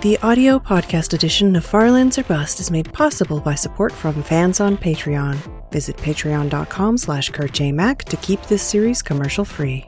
The 0.00 0.16
audio 0.18 0.60
podcast 0.60 1.12
edition 1.12 1.56
of 1.56 1.64
Farlands 1.64 2.18
or 2.18 2.22
Bust 2.22 2.60
is 2.60 2.70
made 2.70 2.92
possible 2.92 3.40
by 3.40 3.56
support 3.56 3.90
from 3.90 4.22
fans 4.22 4.60
on 4.60 4.76
Patreon. 4.76 5.36
Visit 5.72 5.96
patreon.com 5.96 6.96
slash 6.96 7.32
kurtjmac 7.32 8.04
to 8.04 8.16
keep 8.18 8.40
this 8.42 8.62
series 8.62 9.02
commercial 9.02 9.44
free. 9.44 9.84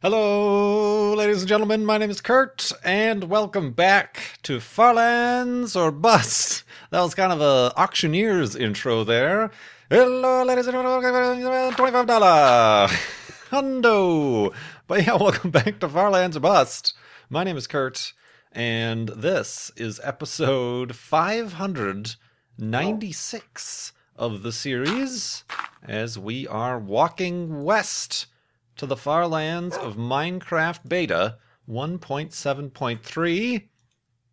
Hello, 0.00 1.14
ladies 1.14 1.40
and 1.40 1.48
gentlemen. 1.48 1.84
My 1.84 1.98
name 1.98 2.10
is 2.10 2.20
Kurt, 2.20 2.70
and 2.84 3.24
welcome 3.24 3.72
back 3.72 4.38
to 4.44 4.60
Farlands 4.60 5.74
or 5.74 5.90
Bust. 5.90 6.62
That 6.90 7.00
was 7.00 7.16
kind 7.16 7.32
of 7.32 7.40
a 7.40 7.72
auctioneer's 7.76 8.54
intro 8.54 9.02
there. 9.02 9.50
Hello, 9.96 10.42
ladies 10.42 10.66
and 10.66 10.74
gentlemen. 10.74 11.72
Twenty-five 11.74 12.06
dollar 12.08 12.88
hundo. 13.48 14.52
But 14.88 15.06
yeah, 15.06 15.14
welcome 15.20 15.52
back 15.52 15.78
to 15.78 15.88
Farlands 15.88 16.36
Bust. 16.40 16.94
My 17.30 17.44
name 17.44 17.56
is 17.56 17.68
Kurt, 17.68 18.12
and 18.50 19.10
this 19.10 19.70
is 19.76 20.00
episode 20.02 20.96
five 20.96 21.52
hundred 21.52 22.16
ninety-six 22.58 23.92
of 24.16 24.42
the 24.42 24.50
series, 24.50 25.44
as 25.84 26.18
we 26.18 26.48
are 26.48 26.76
walking 26.76 27.62
west 27.62 28.26
to 28.74 28.86
the 28.86 28.96
far 28.96 29.28
lands 29.28 29.76
of 29.76 29.94
Minecraft 29.94 30.88
Beta 30.88 31.36
1.7.3. 31.70 33.68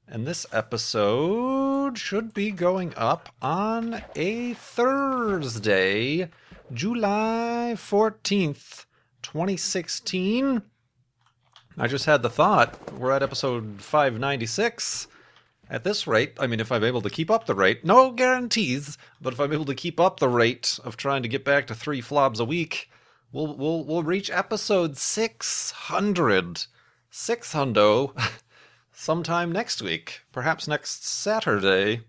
And 0.07 0.25
this 0.25 0.47
episode 0.51 1.60
should 1.97 2.33
be 2.33 2.51
going 2.51 2.93
up 2.95 3.29
on 3.41 4.01
a 4.15 4.53
Thursday, 4.53 6.29
July 6.73 7.73
14th, 7.75 8.85
2016. 9.21 10.61
I 11.77 11.87
just 11.87 12.05
had 12.05 12.21
the 12.21 12.29
thought, 12.29 12.93
we're 12.93 13.11
at 13.11 13.23
episode 13.23 13.81
596. 13.81 15.07
At 15.69 15.83
this 15.83 16.05
rate, 16.05 16.33
I 16.39 16.47
mean, 16.47 16.59
if 16.59 16.71
I'm 16.71 16.83
able 16.83 17.01
to 17.01 17.09
keep 17.09 17.31
up 17.31 17.45
the 17.45 17.55
rate, 17.55 17.85
no 17.85 18.11
guarantees, 18.11 18.97
but 19.21 19.33
if 19.33 19.39
I'm 19.39 19.53
able 19.53 19.65
to 19.65 19.75
keep 19.75 19.99
up 19.99 20.19
the 20.19 20.27
rate 20.29 20.79
of 20.83 20.97
trying 20.97 21.23
to 21.23 21.29
get 21.29 21.45
back 21.45 21.67
to 21.67 21.75
three 21.75 22.01
flobs 22.01 22.39
a 22.39 22.45
week, 22.45 22.89
We'll 23.33 23.55
we'll 23.55 23.85
we'll 23.85 24.03
reach 24.03 24.29
episode 24.29 24.97
600. 24.97 26.65
600 27.09 28.09
sometime 29.01 29.51
next 29.51 29.81
week, 29.81 30.21
perhaps 30.31 30.67
next 30.67 31.05
Saturday. 31.07 32.01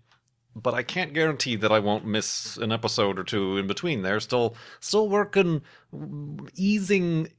But 0.55 0.75
I 0.75 0.83
can't 0.83 1.13
guarantee 1.13 1.55
that 1.55 1.71
I 1.71 1.79
won't 1.79 2.05
miss 2.05 2.57
an 2.57 2.71
episode 2.71 3.17
or 3.17 3.23
two 3.23 3.57
in 3.57 3.65
between 3.65 4.03
there. 4.03 4.19
Still 4.19 4.55
still 4.79 5.09
working 5.09 5.63
easing 6.55 7.29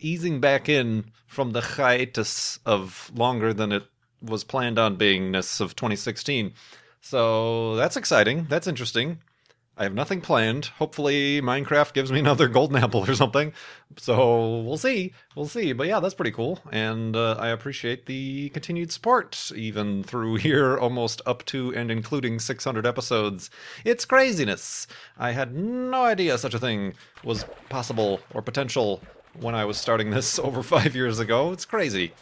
easing 0.00 0.40
back 0.40 0.70
in 0.70 1.10
from 1.26 1.50
the 1.50 1.60
hiatus 1.60 2.58
of 2.64 3.12
longer 3.14 3.52
than 3.52 3.72
it 3.72 3.82
was 4.22 4.42
planned 4.42 4.78
on 4.78 4.96
beingness 4.96 5.60
of 5.60 5.76
2016. 5.76 6.54
So 7.02 7.76
that's 7.76 7.98
exciting. 7.98 8.46
That's 8.48 8.66
interesting. 8.66 9.18
I 9.76 9.84
have 9.84 9.94
nothing 9.94 10.20
planned. 10.20 10.66
Hopefully, 10.66 11.40
Minecraft 11.40 11.94
gives 11.94 12.12
me 12.12 12.18
another 12.18 12.46
golden 12.58 12.76
apple 12.76 13.08
or 13.08 13.14
something. 13.14 13.54
So 13.96 14.60
we'll 14.60 14.76
see. 14.76 15.14
We'll 15.34 15.48
see. 15.48 15.72
But 15.72 15.86
yeah, 15.86 15.98
that's 15.98 16.14
pretty 16.14 16.30
cool. 16.30 16.58
And 16.70 17.16
uh, 17.16 17.36
I 17.38 17.48
appreciate 17.48 18.04
the 18.04 18.50
continued 18.50 18.92
support, 18.92 19.50
even 19.56 20.02
through 20.04 20.36
here, 20.46 20.76
almost 20.76 21.22
up 21.24 21.44
to 21.46 21.74
and 21.74 21.90
including 21.90 22.38
600 22.38 22.86
episodes. 22.86 23.48
It's 23.84 24.04
craziness. 24.04 24.86
I 25.18 25.32
had 25.32 25.54
no 25.54 26.04
idea 26.04 26.36
such 26.36 26.54
a 26.54 26.58
thing 26.58 26.92
was 27.24 27.46
possible 27.70 28.20
or 28.34 28.42
potential 28.42 29.00
when 29.40 29.54
I 29.54 29.64
was 29.64 29.78
starting 29.78 30.10
this 30.10 30.38
over 30.38 30.62
five 30.62 30.94
years 30.94 31.18
ago. 31.18 31.50
It's 31.50 31.64
crazy. 31.64 32.12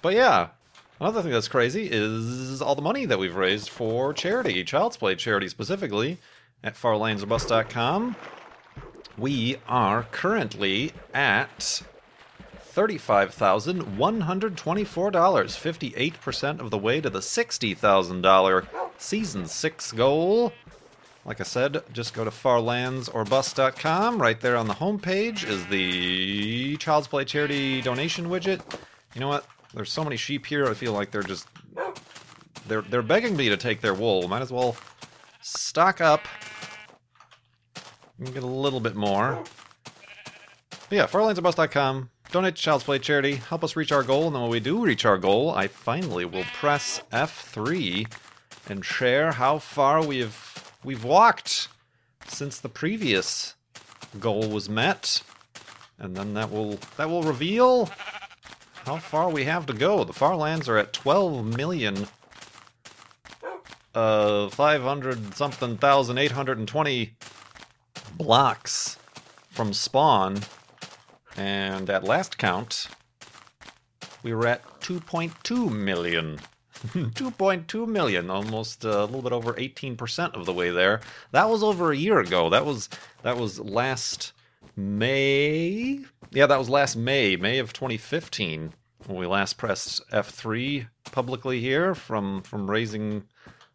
But 0.00 0.14
yeah, 0.14 0.50
Another 1.00 1.22
thing 1.22 1.32
that's 1.32 1.48
crazy 1.48 1.88
is 1.90 2.60
all 2.60 2.74
the 2.74 2.82
money 2.82 3.06
that 3.06 3.18
we've 3.18 3.34
raised 3.34 3.70
for 3.70 4.12
charity, 4.12 4.62
Child's 4.64 4.98
Play 4.98 5.14
charity 5.14 5.48
specifically 5.48 6.18
at 6.62 6.74
farlandsorbust.com. 6.74 8.16
We 9.18 9.56
are 9.68 10.04
currently 10.10 10.92
at 11.12 11.82
$35,124, 12.74 14.54
58% 14.54 16.60
of 16.60 16.70
the 16.70 16.78
way 16.78 17.00
to 17.00 17.10
the 17.10 17.18
$60,000 17.18 18.66
season 18.96 19.46
6 19.46 19.92
goal. 19.92 20.52
Like 21.24 21.40
I 21.40 21.44
said, 21.44 21.82
just 21.92 22.14
go 22.14 22.24
to 22.24 22.30
farlandsorbust.com. 22.30 24.22
Right 24.22 24.40
there 24.40 24.56
on 24.56 24.68
the 24.68 24.74
homepage 24.74 25.46
is 25.46 25.66
the 25.66 26.76
Child's 26.78 27.08
Play 27.08 27.26
charity 27.26 27.82
donation 27.82 28.26
widget. 28.26 28.62
You 29.14 29.20
know 29.20 29.28
what? 29.28 29.44
There's 29.74 29.92
so 29.92 30.02
many 30.02 30.16
sheep 30.16 30.46
here. 30.46 30.66
I 30.66 30.74
feel 30.74 30.92
like 30.92 31.10
they're 31.10 31.22
just 31.22 31.46
they're 32.66 32.82
they're 32.82 33.02
begging 33.02 33.36
me 33.36 33.48
to 33.48 33.56
take 33.56 33.80
their 33.80 33.94
wool. 33.94 34.26
Might 34.28 34.42
as 34.42 34.50
well 34.50 34.76
stock 35.40 36.00
up 36.00 36.26
get 38.26 38.42
a 38.42 38.46
little 38.46 38.80
bit 38.80 38.94
more. 38.94 39.42
But 40.88 40.96
yeah, 40.96 41.06
farlandsorbust.com. 41.06 42.10
Donate 42.30 42.56
to 42.56 42.62
Child's 42.62 42.84
Play 42.84 42.98
charity. 42.98 43.36
Help 43.36 43.64
us 43.64 43.76
reach 43.76 43.90
our 43.92 44.02
goal. 44.02 44.26
And 44.26 44.34
then 44.34 44.42
when 44.42 44.50
we 44.50 44.60
do 44.60 44.84
reach 44.84 45.04
our 45.04 45.18
goal, 45.18 45.50
I 45.50 45.66
finally 45.66 46.24
will 46.24 46.44
press 46.44 47.02
F3 47.12 48.12
and 48.68 48.84
share 48.84 49.32
how 49.32 49.58
far 49.58 50.04
we've 50.04 50.74
we've 50.84 51.04
walked 51.04 51.68
since 52.28 52.58
the 52.58 52.68
previous 52.68 53.54
goal 54.20 54.48
was 54.48 54.68
met. 54.68 55.22
And 55.98 56.16
then 56.16 56.34
that 56.34 56.52
will 56.52 56.78
that 56.96 57.10
will 57.10 57.22
reveal 57.22 57.90
how 58.84 58.98
far 58.98 59.28
we 59.28 59.44
have 59.44 59.66
to 59.66 59.72
go. 59.72 60.04
The 60.04 60.12
Farlands 60.12 60.68
are 60.68 60.78
at 60.78 60.92
12 60.92 61.44
million 61.56 62.06
uh 63.94 64.48
500 64.48 65.34
something 65.34 65.76
thousand 65.76 66.18
820 66.18 67.14
blocks 68.16 68.98
from 69.50 69.72
spawn, 69.72 70.40
and 71.36 71.90
at 71.90 72.04
last 72.04 72.38
count, 72.38 72.88
we 74.22 74.32
were 74.32 74.46
at 74.46 74.62
2.2 74.80 75.70
million. 75.72 76.40
2.2 76.80 77.86
million, 77.86 78.30
almost 78.30 78.86
uh, 78.86 78.88
a 78.88 79.04
little 79.04 79.20
bit 79.20 79.32
over 79.32 79.52
18% 79.52 80.34
of 80.34 80.46
the 80.46 80.52
way 80.52 80.70
there. 80.70 81.00
That 81.32 81.50
was 81.50 81.62
over 81.62 81.92
a 81.92 81.96
year 81.96 82.20
ago. 82.20 82.48
That 82.48 82.64
was 82.64 82.88
that 83.22 83.36
was 83.36 83.60
last 83.60 84.32
May. 84.76 86.00
Yeah, 86.30 86.46
that 86.46 86.58
was 86.58 86.70
last 86.70 86.96
May, 86.96 87.36
May 87.36 87.58
of 87.58 87.74
2015 87.74 88.72
when 89.06 89.18
we 89.18 89.26
last 89.26 89.58
pressed 89.58 90.08
F3 90.10 90.88
publicly 91.10 91.60
here 91.60 91.94
from 91.94 92.42
from 92.42 92.70
raising 92.70 93.24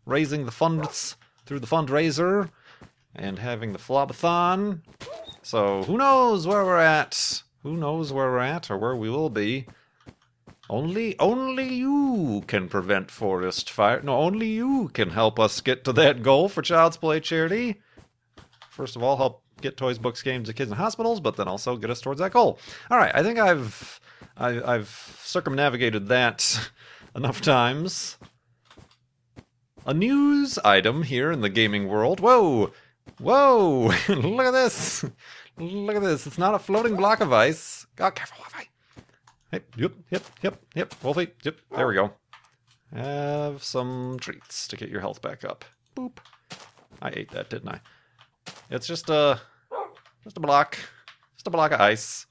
raising 0.05 0.45
the 0.45 0.51
funds 0.51 1.15
through 1.45 1.59
the 1.59 1.67
fundraiser 1.67 2.49
and 3.15 3.39
having 3.39 3.73
the 3.73 3.79
Flobathon. 3.79 4.81
So 5.41 5.83
who 5.83 5.97
knows 5.97 6.47
where 6.47 6.65
we're 6.65 6.79
at? 6.79 7.43
Who 7.63 7.77
knows 7.77 8.11
where 8.11 8.29
we're 8.29 8.39
at 8.39 8.69
or 8.69 8.77
where 8.77 8.95
we 8.95 9.09
will 9.09 9.29
be? 9.29 9.67
Only, 10.69 11.17
only 11.19 11.75
you 11.75 12.43
can 12.47 12.67
prevent 12.69 13.11
forest 13.11 13.69
fire. 13.69 14.01
No, 14.01 14.17
only 14.17 14.47
you 14.47 14.89
can 14.93 15.11
help 15.11 15.39
us 15.39 15.61
get 15.61 15.83
to 15.85 15.93
that 15.93 16.23
goal 16.23 16.49
for 16.49 16.63
Child's 16.63 16.97
Play 16.97 17.19
charity. 17.19 17.81
First 18.71 18.95
of 18.95 19.03
all, 19.03 19.17
help 19.17 19.43
get 19.61 19.77
toys, 19.77 19.97
books, 19.97 20.21
games 20.21 20.47
to 20.47 20.53
kids 20.53 20.71
in 20.71 20.77
hospitals, 20.77 21.19
but 21.19 21.37
then 21.37 21.47
also 21.47 21.77
get 21.77 21.89
us 21.89 22.01
towards 22.01 22.19
that 22.19 22.33
goal. 22.33 22.59
All 22.89 22.97
right, 22.97 23.11
I 23.13 23.23
think 23.23 23.39
I've 23.39 23.99
I, 24.37 24.75
I've 24.75 25.19
circumnavigated 25.23 26.07
that 26.07 26.69
enough 27.15 27.41
times. 27.41 28.17
A 29.87 29.93
news 29.93 30.57
item 30.65 31.03
here 31.03 31.31
in 31.31 31.41
the 31.41 31.49
gaming 31.49 31.87
world. 31.87 32.19
Whoa! 32.19 32.71
Whoa! 33.19 33.91
Look 34.09 34.47
at 34.47 34.51
this! 34.51 35.05
Look 35.57 35.95
at 35.95 36.01
this. 36.01 36.25
It's 36.25 36.39
not 36.39 36.55
a 36.55 36.59
floating 36.59 36.95
block 36.95 37.21
of 37.21 37.31
ice. 37.31 37.85
God, 37.95 38.15
careful, 38.15 38.37
Wolfie. 38.39 38.69
Hey, 39.51 39.61
yep, 39.77 39.93
yep, 40.09 40.23
yep, 40.41 40.59
yep. 40.73 41.03
Wolfie, 41.03 41.29
yep. 41.43 41.57
There 41.75 41.85
we 41.85 41.93
go. 41.93 42.13
Have 42.95 43.63
some 43.63 44.17
treats 44.19 44.67
to 44.69 44.75
get 44.75 44.89
your 44.89 45.01
health 45.01 45.21
back 45.21 45.45
up. 45.45 45.63
Boop. 45.95 46.17
I 46.99 47.11
ate 47.13 47.29
that, 47.31 47.51
didn't 47.51 47.69
I? 47.69 47.79
It's 48.71 48.87
just 48.87 49.07
a, 49.11 49.39
just 50.23 50.37
a 50.37 50.39
block, 50.39 50.79
just 51.35 51.45
a 51.45 51.51
block 51.51 51.71
of 51.73 51.79
ice. 51.79 52.25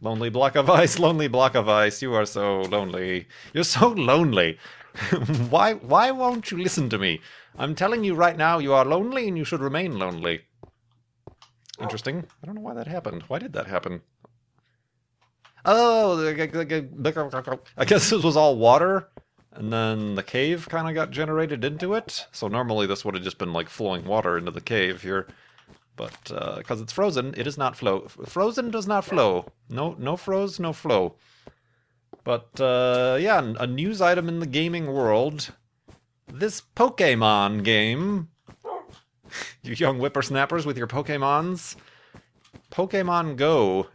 Lonely 0.00 0.30
block 0.30 0.56
of 0.56 0.70
ice, 0.70 0.98
lonely 0.98 1.28
block 1.28 1.54
of 1.54 1.68
ice. 1.68 2.00
You 2.00 2.14
are 2.14 2.24
so 2.24 2.62
lonely. 2.62 3.28
You're 3.52 3.64
so 3.64 3.88
lonely. 3.88 4.58
why, 5.50 5.74
why 5.74 6.10
won't 6.10 6.50
you 6.50 6.58
listen 6.58 6.88
to 6.90 6.98
me? 6.98 7.20
I'm 7.56 7.74
telling 7.74 8.04
you 8.04 8.14
right 8.14 8.36
now, 8.36 8.58
you 8.58 8.72
are 8.72 8.84
lonely 8.84 9.28
and 9.28 9.36
you 9.36 9.44
should 9.44 9.60
remain 9.60 9.98
lonely. 9.98 10.42
Interesting. 11.80 12.26
I 12.42 12.46
don't 12.46 12.54
know 12.54 12.60
why 12.60 12.74
that 12.74 12.86
happened. 12.86 13.24
Why 13.28 13.38
did 13.38 13.52
that 13.54 13.66
happen? 13.66 14.02
Oh, 15.64 16.16
I 17.76 17.84
guess 17.84 18.10
this 18.10 18.22
was 18.22 18.36
all 18.36 18.56
water, 18.56 19.08
and 19.52 19.72
then 19.72 20.16
the 20.16 20.22
cave 20.22 20.68
kind 20.68 20.88
of 20.88 20.94
got 20.94 21.10
generated 21.10 21.64
into 21.64 21.94
it. 21.94 22.26
So 22.32 22.48
normally 22.48 22.86
this 22.86 23.04
would 23.04 23.14
have 23.14 23.22
just 23.24 23.38
been 23.38 23.52
like 23.52 23.68
flowing 23.68 24.04
water 24.04 24.36
into 24.36 24.50
the 24.50 24.60
cave 24.60 25.02
here. 25.02 25.28
but 25.96 26.32
uh, 26.34 26.56
because 26.58 26.80
it's 26.80 26.92
frozen, 26.92 27.34
it 27.36 27.46
is 27.46 27.56
not 27.58 27.76
flow. 27.76 28.08
Frozen 28.08 28.70
does 28.70 28.86
not 28.88 29.04
flow. 29.04 29.46
No, 29.68 29.94
no 29.98 30.16
froze, 30.16 30.58
no 30.58 30.72
flow. 30.72 31.16
But 32.24 32.60
uh, 32.60 33.18
yeah, 33.20 33.52
a 33.58 33.66
news 33.66 34.00
item 34.00 34.28
in 34.28 34.40
the 34.40 34.46
gaming 34.46 34.92
world. 34.92 35.52
This 36.32 36.62
Pokemon 36.76 37.64
game. 37.64 38.28
you 39.62 39.74
young 39.74 39.98
whippersnappers 39.98 40.64
with 40.64 40.78
your 40.78 40.86
Pokemons. 40.86 41.76
Pokemon 42.70 43.36
Go. 43.36 43.88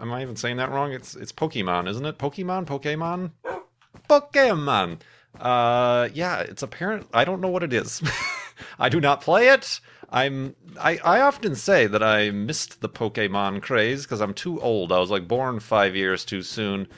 Am 0.00 0.12
I 0.12 0.22
even 0.22 0.36
saying 0.36 0.58
that 0.58 0.70
wrong? 0.70 0.92
It's 0.92 1.14
it's 1.16 1.32
Pokemon, 1.32 1.88
isn't 1.88 2.04
it? 2.04 2.18
Pokemon, 2.18 2.66
Pokemon, 2.66 3.30
Pokemon. 4.08 5.00
Uh, 5.40 6.08
yeah, 6.12 6.40
it's 6.40 6.62
apparent. 6.62 7.06
I 7.14 7.24
don't 7.24 7.40
know 7.40 7.48
what 7.48 7.62
it 7.62 7.72
is. 7.72 8.02
I 8.78 8.88
do 8.88 9.00
not 9.00 9.22
play 9.22 9.48
it. 9.48 9.80
I'm. 10.10 10.56
I 10.80 10.98
I 10.98 11.20
often 11.20 11.54
say 11.54 11.86
that 11.86 12.02
I 12.02 12.30
missed 12.30 12.80
the 12.80 12.88
Pokemon 12.88 13.62
craze 13.62 14.02
because 14.02 14.20
I'm 14.20 14.34
too 14.34 14.60
old. 14.60 14.92
I 14.92 14.98
was 14.98 15.10
like 15.10 15.28
born 15.28 15.60
five 15.60 15.96
years 15.96 16.24
too 16.24 16.42
soon. 16.42 16.88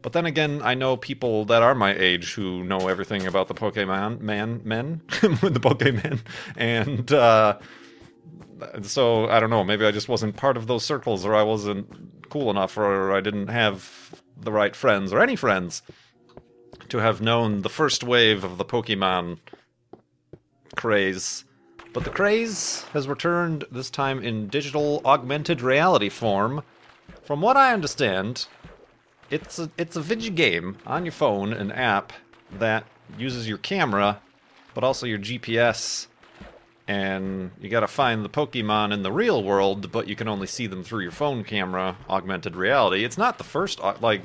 But 0.00 0.12
then 0.12 0.26
again, 0.26 0.60
I 0.62 0.74
know 0.74 0.96
people 0.96 1.44
that 1.46 1.62
are 1.62 1.74
my 1.74 1.94
age 1.94 2.34
who 2.34 2.62
know 2.64 2.88
everything 2.88 3.26
about 3.26 3.48
the 3.48 3.54
Pokemon 3.54 4.20
man 4.20 4.60
men, 4.64 5.02
with 5.22 5.40
the 5.54 5.60
Pokemon, 5.60 6.20
and 6.56 7.12
uh, 7.12 7.58
so 8.82 9.28
I 9.28 9.40
don't 9.40 9.50
know. 9.50 9.64
Maybe 9.64 9.84
I 9.84 9.90
just 9.90 10.08
wasn't 10.08 10.36
part 10.36 10.56
of 10.56 10.66
those 10.66 10.84
circles, 10.84 11.24
or 11.24 11.34
I 11.34 11.42
wasn't 11.42 12.30
cool 12.30 12.50
enough, 12.50 12.76
or 12.78 13.12
I 13.12 13.20
didn't 13.20 13.48
have 13.48 14.22
the 14.40 14.52
right 14.52 14.74
friends 14.76 15.12
or 15.12 15.20
any 15.20 15.36
friends 15.36 15.82
to 16.88 16.98
have 16.98 17.20
known 17.20 17.62
the 17.62 17.68
first 17.68 18.04
wave 18.04 18.44
of 18.44 18.56
the 18.56 18.64
Pokemon 18.64 19.38
craze. 20.76 21.44
But 21.92 22.04
the 22.04 22.10
craze 22.10 22.82
has 22.92 23.08
returned 23.08 23.64
this 23.70 23.90
time 23.90 24.22
in 24.22 24.48
digital 24.48 25.02
augmented 25.04 25.60
reality 25.60 26.08
form. 26.08 26.62
From 27.24 27.40
what 27.40 27.56
I 27.56 27.72
understand, 27.72 28.46
it's 29.30 29.58
a 29.58 29.70
it's 29.76 29.96
a 29.96 30.00
video 30.00 30.32
game 30.32 30.78
on 30.86 31.04
your 31.04 31.12
phone, 31.12 31.52
an 31.52 31.72
app 31.72 32.12
that 32.52 32.84
uses 33.18 33.48
your 33.48 33.58
camera, 33.58 34.20
but 34.74 34.84
also 34.84 35.06
your 35.06 35.18
GPS 35.18 36.06
and 36.88 37.50
you 37.60 37.68
got 37.68 37.80
to 37.80 37.86
find 37.86 38.24
the 38.24 38.30
Pokemon 38.30 38.94
in 38.94 39.02
the 39.02 39.12
real 39.12 39.44
world, 39.44 39.92
but 39.92 40.08
you 40.08 40.16
can 40.16 40.26
only 40.26 40.46
see 40.46 40.66
them 40.66 40.82
through 40.82 41.02
your 41.02 41.12
phone 41.12 41.44
camera, 41.44 41.96
augmented 42.08 42.56
reality. 42.56 43.04
It's 43.04 43.18
not 43.18 43.36
the 43.36 43.44
first, 43.44 43.78
like, 44.00 44.22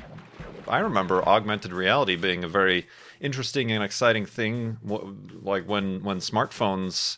I 0.65 0.79
remember 0.79 1.21
augmented 1.27 1.73
reality 1.73 2.15
being 2.15 2.45
a 2.45 2.47
very 2.47 2.87
interesting 3.19 3.69
and 3.69 3.83
exciting 3.83 4.25
thing. 4.25 4.77
Like 5.41 5.65
when 5.67 6.03
when 6.03 6.19
smartphones 6.19 7.17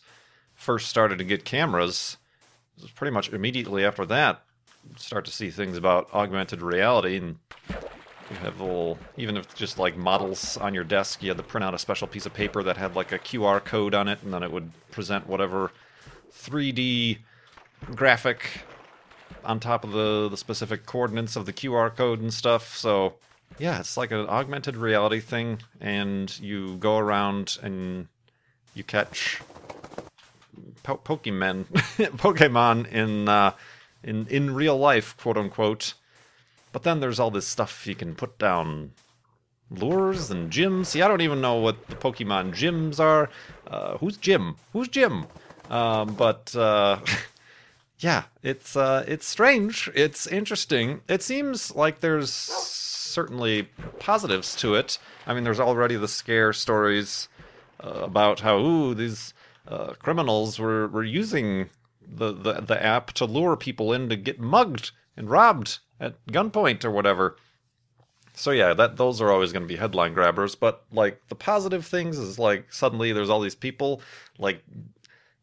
first 0.54 0.88
started 0.88 1.18
to 1.18 1.24
get 1.24 1.44
cameras, 1.44 2.16
pretty 2.96 3.12
much 3.12 3.32
immediately 3.32 3.84
after 3.84 4.04
that 4.06 4.42
start 4.96 5.24
to 5.26 5.32
see 5.32 5.50
things 5.50 5.76
about 5.76 6.12
augmented 6.12 6.62
reality 6.62 7.16
and 7.16 7.38
you 8.30 8.36
have 8.38 8.60
little, 8.60 8.98
even 9.16 9.36
if 9.36 9.54
just 9.54 9.78
like 9.78 9.96
models 9.96 10.56
on 10.56 10.74
your 10.74 10.84
desk, 10.84 11.22
you 11.22 11.30
had 11.30 11.36
to 11.36 11.42
print 11.42 11.64
out 11.64 11.74
a 11.74 11.78
special 11.78 12.08
piece 12.08 12.26
of 12.26 12.34
paper 12.34 12.62
that 12.62 12.76
had 12.76 12.96
like 12.96 13.12
a 13.12 13.18
QR 13.18 13.64
code 13.64 13.94
on 13.94 14.08
it, 14.08 14.18
and 14.22 14.32
then 14.32 14.42
it 14.42 14.50
would 14.50 14.72
present 14.90 15.28
whatever 15.28 15.70
3D 16.32 17.18
graphic 17.94 18.62
on 19.44 19.60
top 19.60 19.84
of 19.84 19.92
the, 19.92 20.28
the 20.28 20.36
specific 20.36 20.86
coordinates 20.86 21.36
of 21.36 21.46
the 21.46 21.52
QR 21.52 21.94
code 21.94 22.20
and 22.20 22.34
stuff. 22.34 22.76
So, 22.76 23.14
yeah, 23.58 23.78
it's 23.78 23.96
like 23.96 24.10
an 24.10 24.26
augmented 24.26 24.76
reality 24.76 25.20
thing, 25.20 25.60
and 25.80 26.36
you 26.40 26.76
go 26.78 26.98
around 26.98 27.58
and 27.62 28.08
you 28.74 28.82
catch 28.82 29.40
po- 30.82 31.00
Pokemon, 31.04 31.66
Pokemon 32.16 32.90
in 32.90 33.28
uh, 33.28 33.52
in 34.02 34.26
in 34.28 34.54
real 34.54 34.78
life, 34.78 35.16
quote 35.16 35.36
unquote 35.36 35.94
but 36.76 36.82
then 36.82 37.00
there's 37.00 37.18
all 37.18 37.30
this 37.30 37.46
stuff 37.46 37.86
you 37.86 37.94
can 37.94 38.14
put 38.14 38.38
down 38.38 38.92
lures 39.70 40.30
and 40.30 40.52
gyms. 40.52 40.88
See, 40.88 41.00
I 41.00 41.08
don't 41.08 41.22
even 41.22 41.40
know 41.40 41.54
what 41.54 41.86
the 41.88 41.96
Pokemon 41.96 42.50
gyms 42.52 43.00
are. 43.00 43.30
Uh, 43.66 43.96
who's 43.96 44.18
Jim? 44.18 44.56
Who's 44.74 44.88
Jim? 44.88 45.24
Um, 45.70 46.12
but 46.16 46.54
uh, 46.54 46.98
yeah, 47.98 48.24
it's 48.42 48.76
uh, 48.76 49.06
it's 49.08 49.26
strange. 49.26 49.90
It's 49.94 50.26
interesting. 50.26 51.00
It 51.08 51.22
seems 51.22 51.74
like 51.74 52.00
there's 52.00 52.30
certainly 52.30 53.70
positives 53.98 54.54
to 54.56 54.74
it. 54.74 54.98
I 55.26 55.32
mean, 55.32 55.44
there's 55.44 55.58
already 55.60 55.96
the 55.96 56.08
scare 56.08 56.52
stories 56.52 57.28
uh, 57.82 58.00
about 58.02 58.40
how 58.40 58.58
ooh 58.58 58.92
these 58.94 59.32
uh, 59.66 59.94
criminals 59.94 60.58
were 60.58 60.88
were 60.88 61.04
using 61.04 61.70
the, 62.08 62.32
the 62.32 62.52
the 62.62 62.82
app 62.82 63.12
to 63.12 63.24
lure 63.24 63.56
people 63.56 63.92
in 63.92 64.08
to 64.08 64.16
get 64.16 64.40
mugged 64.40 64.92
and 65.16 65.30
robbed 65.30 65.78
at 66.00 66.24
gunpoint 66.26 66.84
or 66.84 66.90
whatever. 66.90 67.36
So 68.34 68.50
yeah, 68.50 68.74
that 68.74 68.96
those 68.96 69.20
are 69.20 69.30
always 69.30 69.52
going 69.52 69.62
to 69.62 69.68
be 69.68 69.76
headline 69.76 70.12
grabbers. 70.12 70.54
But 70.54 70.84
like 70.92 71.22
the 71.28 71.34
positive 71.34 71.86
things 71.86 72.18
is 72.18 72.38
like 72.38 72.72
suddenly 72.72 73.12
there's 73.12 73.30
all 73.30 73.40
these 73.40 73.54
people 73.54 74.02
like, 74.38 74.62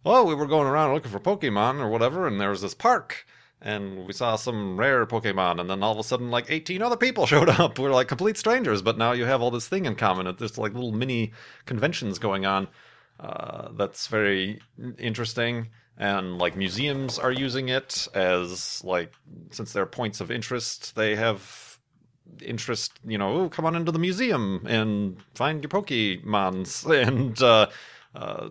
oh, 0.05 0.23
we 0.23 0.35
were 0.35 0.45
going 0.45 0.67
around 0.67 0.93
looking 0.93 1.11
for 1.11 1.19
Pokemon 1.19 1.79
or 1.79 1.89
whatever, 1.89 2.27
and 2.27 2.39
there 2.39 2.51
was 2.51 2.61
this 2.61 2.75
park, 2.75 3.25
and 3.61 4.05
we 4.05 4.13
saw 4.13 4.35
some 4.35 4.77
rare 4.77 5.05
Pokemon, 5.07 5.59
and 5.59 5.69
then 5.69 5.81
all 5.81 5.93
of 5.93 5.97
a 5.97 6.03
sudden 6.03 6.29
like 6.29 6.45
18 6.49 6.81
other 6.81 6.97
people 6.97 7.25
showed 7.27 7.49
up. 7.49 7.79
We're 7.79 7.91
like 7.91 8.07
complete 8.07 8.37
strangers, 8.37 8.83
but 8.83 8.97
now 8.97 9.13
you 9.13 9.25
have 9.25 9.41
all 9.41 9.51
this 9.51 9.67
thing 9.67 9.85
in 9.85 9.95
common. 9.95 10.33
There's 10.37 10.59
like 10.59 10.73
little 10.73 10.91
mini 10.91 11.33
conventions 11.65 12.19
going 12.19 12.45
on. 12.45 12.67
Uh, 13.19 13.69
that's 13.71 14.07
very 14.07 14.59
interesting 14.97 15.69
and 15.97 16.37
like 16.37 16.55
museums 16.55 17.19
are 17.19 17.31
using 17.31 17.69
it 17.69 18.07
as 18.13 18.83
like 18.83 19.13
since 19.51 19.73
they're 19.73 19.85
points 19.85 20.21
of 20.21 20.31
interest 20.31 20.95
they 20.95 21.15
have 21.15 21.77
interest 22.41 22.93
you 23.05 23.17
know 23.17 23.47
come 23.49 23.65
on 23.65 23.75
into 23.75 23.91
the 23.91 23.99
museum 23.99 24.65
and 24.67 25.21
find 25.35 25.63
your 25.63 25.69
pokemons. 25.69 26.83
And 27.07 27.41
uh, 27.41 27.67
uh, 28.15 28.49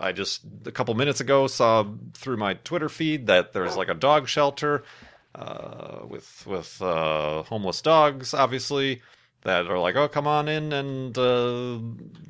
i 0.00 0.10
just 0.12 0.42
a 0.64 0.72
couple 0.72 0.94
minutes 0.94 1.20
ago 1.20 1.46
saw 1.46 1.84
through 2.14 2.36
my 2.36 2.54
twitter 2.54 2.88
feed 2.88 3.26
that 3.26 3.52
there's 3.52 3.76
like 3.76 3.88
a 3.88 3.94
dog 3.94 4.26
shelter 4.28 4.82
uh, 5.34 6.00
with 6.08 6.44
with 6.46 6.80
uh, 6.82 7.42
homeless 7.44 7.82
dogs 7.82 8.34
obviously 8.34 9.02
that 9.46 9.68
are 9.68 9.78
like, 9.78 9.94
oh, 9.94 10.08
come 10.08 10.26
on 10.26 10.48
in 10.48 10.72
and 10.72 11.16
uh, 11.16 11.78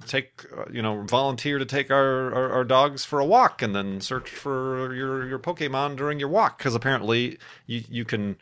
take, 0.06 0.44
you 0.70 0.82
know, 0.82 1.02
volunteer 1.02 1.58
to 1.58 1.64
take 1.64 1.90
our, 1.90 2.32
our, 2.34 2.50
our, 2.52 2.64
dogs 2.64 3.06
for 3.06 3.20
a 3.20 3.24
walk 3.24 3.62
and 3.62 3.74
then 3.74 4.02
search 4.02 4.28
for 4.28 4.94
your, 4.94 5.26
your 5.26 5.38
Pokemon 5.38 5.96
during 5.96 6.20
your 6.20 6.28
walk. 6.28 6.58
Because 6.58 6.74
apparently 6.74 7.38
you, 7.66 7.82
you 7.88 8.04
can, 8.04 8.36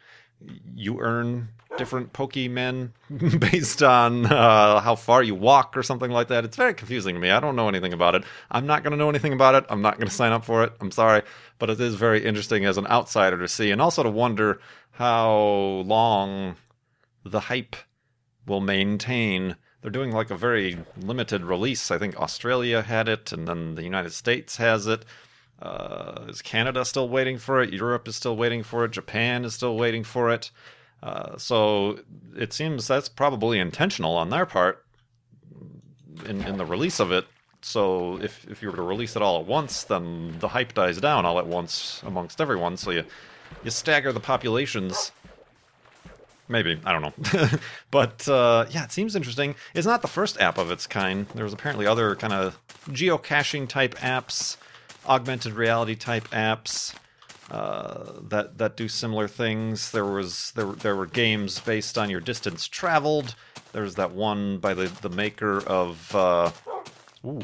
you 0.75 1.01
earn 1.01 1.51
different 1.77 2.13
Pokemon 2.13 2.91
based 3.39 3.83
on 3.83 4.27
uh, 4.27 4.81
how 4.81 4.97
far 4.97 5.23
you 5.23 5.37
walk 5.37 5.77
or 5.77 5.85
something 5.85 6.11
like 6.11 6.29
that. 6.29 6.45
It's 6.45 6.57
very 6.57 6.75
confusing 6.75 7.15
to 7.15 7.21
me. 7.21 7.31
I 7.31 7.39
don't 7.39 7.55
know 7.55 7.69
anything 7.69 7.93
about 7.93 8.17
it. 8.17 8.25
I'm 8.51 8.67
not 8.67 8.83
going 8.83 8.91
to 8.91 8.97
know 8.97 9.09
anything 9.09 9.33
about 9.33 9.55
it. 9.55 9.67
I'm 9.69 9.83
not 9.83 9.99
going 9.99 10.09
to 10.09 10.15
sign 10.15 10.33
up 10.33 10.45
for 10.45 10.65
it. 10.65 10.73
I'm 10.81 10.91
sorry. 10.91 11.23
But 11.61 11.71
it 11.71 11.81
is 11.81 11.95
very 11.95 12.25
interesting 12.25 12.65
as 12.65 12.77
an 12.77 12.89
outsider 12.89 13.39
to 13.39 13.47
see 13.47 13.71
and 13.71 13.81
also 13.81 14.03
to 14.03 14.11
wonder 14.11 14.61
how 14.91 15.33
long 15.87 16.57
the 17.25 17.41
hype 17.41 17.77
will 18.47 18.61
maintain. 18.61 19.57
They're 19.81 19.91
doing 19.91 20.13
like 20.13 20.31
a 20.31 20.37
very 20.37 20.79
limited 20.97 21.45
release. 21.45 21.91
I 21.91 21.99
think 21.99 22.17
Australia 22.19 22.83
had 22.83 23.09
it, 23.09 23.33
and 23.33 23.47
then 23.47 23.75
the 23.75 23.85
United 23.85 24.13
States 24.13 24.57
has 24.57 24.87
it. 24.87 25.05
Uh, 25.61 26.25
is 26.29 26.43
Canada 26.43 26.85
still 26.85 27.09
waiting 27.09 27.39
for 27.39 27.63
it? 27.63 27.73
Europe 27.73 28.09
is 28.09 28.17
still 28.17 28.37
waiting 28.37 28.63
for 28.63 28.85
it. 28.85 28.91
Japan 28.91 29.45
is 29.45 29.55
still 29.55 29.77
waiting 29.77 30.05
for 30.05 30.31
it. 30.31 30.51
Uh, 31.03 31.37
so 31.37 31.99
it 32.37 32.53
seems 32.53 32.87
that's 32.87 33.09
probably 33.09 33.59
intentional 33.59 34.17
on 34.17 34.31
their 34.31 34.47
part 34.47 34.85
in, 36.27 36.43
in 36.43 36.57
the 36.57 36.65
release 36.65 36.99
of 36.99 37.13
it. 37.13 37.27
So 37.61 38.19
if 38.21 38.47
if 38.51 38.63
you 38.63 38.71
were 38.71 38.77
to 38.77 38.83
release 38.83 39.17
it 39.17 39.23
all 39.23 39.41
at 39.41 39.47
once, 39.47 39.85
then 39.85 40.37
the 40.39 40.49
hype 40.49 40.75
dies 40.75 40.99
down 40.99 41.25
all 41.25 41.39
at 41.39 41.47
once 41.47 42.03
amongst 42.05 42.41
everyone. 42.41 42.77
So 42.77 42.91
you 42.91 43.05
you 43.63 43.71
stagger 43.71 44.13
the 44.13 44.21
populations 44.21 45.13
Maybe 46.49 46.79
I 46.85 46.93
don't 46.93 47.03
know, 47.03 47.49
but 47.91 48.29
uh, 48.29 48.67
yeah, 48.71 48.85
it 48.85 48.93
seems 48.93 49.17
interesting. 49.17 49.55
It's 49.75 49.87
not 49.87 50.03
the 50.03 50.09
first 50.09 50.39
app 50.41 50.59
of 50.59 50.71
its 50.71 50.87
kind. 50.87 51.27
There 51.35 51.45
was 51.45 51.55
apparently 51.55 51.87
other 51.87 52.15
kind 52.17 52.33
of 52.35 52.59
geocaching 52.89 53.67
type 53.67 53.95
apps, 53.97 54.57
augmented 55.07 55.55
reality 55.55 55.95
type 55.95 56.29
apps 56.29 56.95
uh, 57.51 58.13
that 58.29 58.59
that 58.59 58.77
do 58.77 58.89
similar 58.89 59.29
things. 59.29 59.91
There 59.91 60.05
was 60.05 60.53
there 60.55 60.67
there 60.67 60.97
were 60.97 61.07
games 61.07 61.61
based 61.61 61.99
on 61.99 62.11
your 62.11 62.21
distance 62.21 62.67
traveled. 62.69 63.35
There's 63.73 63.95
that 63.97 64.13
one 64.13 64.59
by 64.59 64.75
the 64.75 64.87
the 65.03 65.11
maker 65.11 65.61
of 65.67 66.15
uh, 66.15 66.51
ooh, 67.25 67.43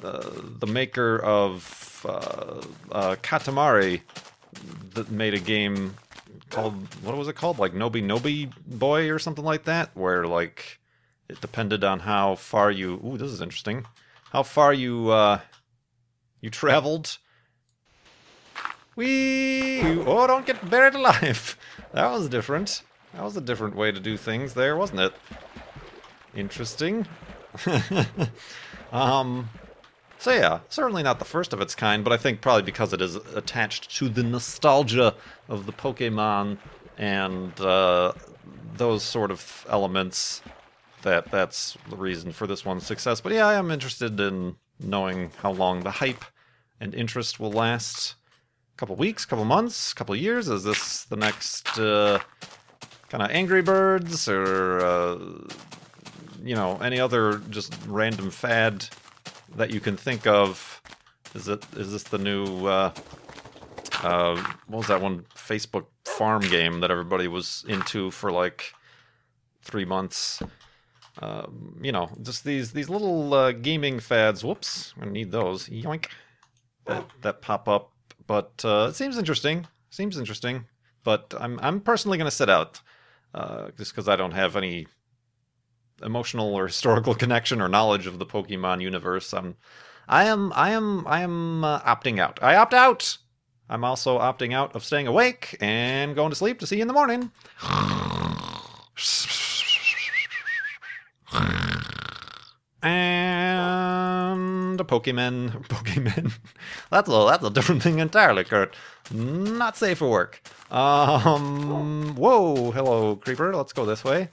the 0.00 0.66
maker 0.66 1.18
of 1.18 2.06
uh, 2.08 2.62
uh, 2.92 3.16
Katamari 3.22 4.02
that 4.94 5.10
made 5.10 5.34
a 5.34 5.40
game 5.40 5.94
called 6.50 6.74
what 7.02 7.16
was 7.16 7.28
it 7.28 7.36
called? 7.36 7.58
Like 7.58 7.72
Noby 7.72 8.02
Noby 8.02 8.52
Boy 8.66 9.10
or 9.10 9.18
something 9.18 9.44
like 9.44 9.64
that, 9.64 9.90
where 9.94 10.26
like 10.26 10.78
it 11.28 11.40
depended 11.40 11.84
on 11.84 12.00
how 12.00 12.34
far 12.34 12.70
you. 12.70 13.00
Ooh, 13.04 13.16
this 13.16 13.30
is 13.30 13.40
interesting. 13.40 13.86
How 14.32 14.42
far 14.42 14.72
you 14.72 15.10
uh, 15.10 15.40
you 16.40 16.50
traveled. 16.50 17.18
we 18.96 19.80
Oh, 19.82 20.26
don't 20.26 20.46
get 20.46 20.68
buried 20.68 20.94
alive. 20.94 21.56
That 21.92 22.12
was 22.12 22.28
different. 22.28 22.82
That 23.14 23.24
was 23.24 23.36
a 23.36 23.40
different 23.40 23.74
way 23.74 23.90
to 23.90 23.98
do 23.98 24.16
things 24.16 24.54
there, 24.54 24.76
wasn't 24.76 25.00
it? 25.00 25.12
Interesting. 26.36 27.08
um, 28.92 29.50
so 30.20 30.32
yeah, 30.32 30.60
certainly 30.68 31.02
not 31.02 31.18
the 31.18 31.24
first 31.24 31.54
of 31.54 31.62
its 31.62 31.74
kind, 31.74 32.04
but 32.04 32.12
I 32.12 32.18
think 32.18 32.42
probably 32.42 32.62
because 32.62 32.92
it 32.92 33.00
is 33.00 33.16
attached 33.16 33.96
to 33.96 34.10
the 34.10 34.22
nostalgia 34.22 35.14
of 35.48 35.64
the 35.64 35.72
Pokemon 35.72 36.58
and 36.98 37.58
uh, 37.58 38.12
those 38.76 39.02
sort 39.02 39.30
of 39.30 39.66
elements, 39.70 40.42
that 41.02 41.30
that's 41.30 41.78
the 41.88 41.96
reason 41.96 42.32
for 42.32 42.46
this 42.46 42.66
one's 42.66 42.86
success. 42.86 43.22
But 43.22 43.32
yeah, 43.32 43.46
I 43.46 43.54
am 43.54 43.70
interested 43.70 44.20
in 44.20 44.56
knowing 44.78 45.30
how 45.38 45.52
long 45.52 45.84
the 45.84 45.90
hype 45.90 46.26
and 46.80 46.94
interest 46.94 47.40
will 47.40 47.52
last. 47.52 48.16
A 48.74 48.76
couple 48.76 48.96
weeks, 48.96 49.24
couple 49.24 49.46
months, 49.46 49.94
couple 49.94 50.14
years. 50.14 50.48
Is 50.50 50.64
this 50.64 51.04
the 51.04 51.16
next 51.16 51.78
uh, 51.78 52.18
kind 53.08 53.22
of 53.22 53.30
Angry 53.30 53.62
Birds 53.62 54.28
or 54.28 54.80
uh, 54.80 55.18
you 56.42 56.54
know 56.54 56.76
any 56.82 57.00
other 57.00 57.38
just 57.50 57.74
random 57.86 58.30
fad 58.30 58.86
that 59.56 59.70
you 59.70 59.80
can 59.80 59.96
think 59.96 60.26
of? 60.26 60.82
Is 61.34 61.48
it 61.48 61.64
is 61.76 61.92
this 61.92 62.02
the 62.04 62.18
new 62.18 62.66
uh, 62.66 62.92
uh, 64.02 64.36
what 64.66 64.78
was 64.78 64.86
that 64.88 65.00
one 65.00 65.24
Facebook 65.34 65.86
farm 66.04 66.42
game 66.42 66.80
that 66.80 66.90
everybody 66.90 67.28
was 67.28 67.64
into 67.68 68.10
for 68.10 68.30
like 68.30 68.72
three 69.62 69.84
months? 69.84 70.42
Um, 71.20 71.78
you 71.82 71.92
know, 71.92 72.10
just 72.22 72.44
these 72.44 72.72
these 72.72 72.88
little 72.88 73.34
uh, 73.34 73.52
gaming 73.52 74.00
fads. 74.00 74.44
Whoops, 74.44 74.94
I 75.00 75.06
need 75.06 75.30
those. 75.30 75.68
Yoink. 75.68 76.06
That 76.86 77.06
that 77.22 77.42
pop 77.42 77.68
up, 77.68 77.92
but 78.26 78.64
uh, 78.64 78.88
it 78.90 78.94
seems 78.94 79.18
interesting. 79.18 79.66
Seems 79.90 80.18
interesting, 80.18 80.64
but 81.04 81.34
I'm 81.38 81.60
I'm 81.62 81.80
personally 81.80 82.16
going 82.16 82.30
to 82.30 82.36
sit 82.36 82.48
out, 82.48 82.80
uh, 83.34 83.68
just 83.76 83.92
because 83.92 84.08
I 84.08 84.16
don't 84.16 84.32
have 84.32 84.56
any 84.56 84.86
emotional 86.02 86.54
or 86.54 86.66
historical 86.66 87.14
connection 87.22 87.60
or 87.60 87.68
knowledge 87.68 88.06
of 88.06 88.18
the 88.18 88.26
Pokemon 88.26 88.80
universe. 88.80 89.32
I'm, 89.32 89.56
I 90.08 90.24
am 90.24 90.52
I 90.54 90.70
am 90.70 91.06
I 91.06 91.20
am 91.22 91.64
uh, 91.64 91.80
opting 91.80 92.18
out. 92.18 92.38
I 92.42 92.56
opt 92.56 92.74
out. 92.74 93.18
I'm 93.68 93.84
also 93.84 94.18
opting 94.18 94.52
out 94.52 94.74
of 94.74 94.84
staying 94.84 95.06
awake 95.06 95.56
and 95.60 96.16
going 96.16 96.30
to 96.30 96.36
sleep 96.36 96.58
to 96.58 96.66
see 96.66 96.76
you 96.76 96.82
in 96.82 96.88
the 96.88 96.94
morning. 96.94 97.30
And 102.82 104.80
a 104.80 104.84
Pokemon, 104.84 105.66
Pokemon. 105.68 106.32
That's 106.90 107.08
a 107.08 107.26
that's 107.30 107.44
a 107.44 107.50
different 107.50 107.82
thing 107.82 107.98
entirely, 108.00 108.42
Kurt. 108.42 108.74
Not 109.12 109.76
safe 109.76 109.98
for 109.98 110.10
work. 110.10 110.42
Um. 110.72 112.16
Whoa, 112.16 112.70
hello, 112.72 113.16
creeper. 113.16 113.54
Let's 113.54 113.72
go 113.72 113.84
this 113.84 114.02
way. 114.02 114.30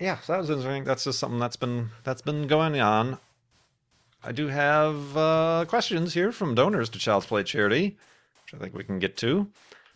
Yeah, 0.00 0.18
so 0.20 0.32
that 0.32 0.38
was 0.38 0.48
interesting. 0.48 0.84
That's 0.84 1.04
just 1.04 1.18
something 1.18 1.38
that's 1.38 1.56
been 1.56 1.90
that's 2.04 2.22
been 2.22 2.46
going 2.46 2.80
on. 2.80 3.18
I 4.24 4.32
do 4.32 4.48
have 4.48 5.16
uh, 5.16 5.66
questions 5.68 6.14
here 6.14 6.32
from 6.32 6.54
donors 6.54 6.88
to 6.90 6.98
Child's 6.98 7.26
Play 7.26 7.42
Charity, 7.42 7.98
which 8.44 8.54
I 8.54 8.58
think 8.62 8.74
we 8.74 8.82
can 8.82 8.98
get 8.98 9.18
to. 9.18 9.48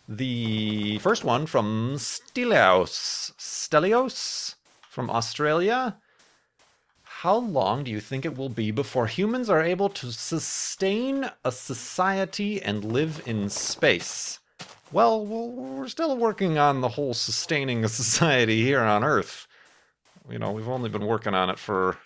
The 0.06 0.98
first 0.98 1.24
one 1.24 1.46
from 1.46 1.94
Stelios. 1.96 3.32
Stelios 3.38 4.56
from 4.90 5.08
Australia. 5.08 5.96
How 7.02 7.36
long 7.36 7.84
do 7.84 7.90
you 7.90 8.00
think 8.00 8.26
it 8.26 8.36
will 8.36 8.50
be 8.50 8.70
before 8.70 9.06
humans 9.06 9.48
are 9.48 9.62
able 9.62 9.88
to 9.88 10.12
sustain 10.12 11.30
a 11.42 11.50
society 11.50 12.60
and 12.60 12.84
live 12.84 13.22
in 13.24 13.48
space? 13.48 14.40
Well, 14.92 15.24
we're 15.24 15.88
still 15.88 16.14
working 16.18 16.58
on 16.58 16.82
the 16.82 16.90
whole 16.90 17.14
sustaining 17.14 17.82
a 17.82 17.88
society 18.02 18.62
here 18.62 18.82
on 18.82 19.02
Earth. 19.02 19.46
You 20.30 20.38
know, 20.38 20.52
we've 20.52 20.68
only 20.68 20.88
been 20.88 21.06
working 21.06 21.34
on 21.34 21.50
it 21.50 21.58
for, 21.58 21.98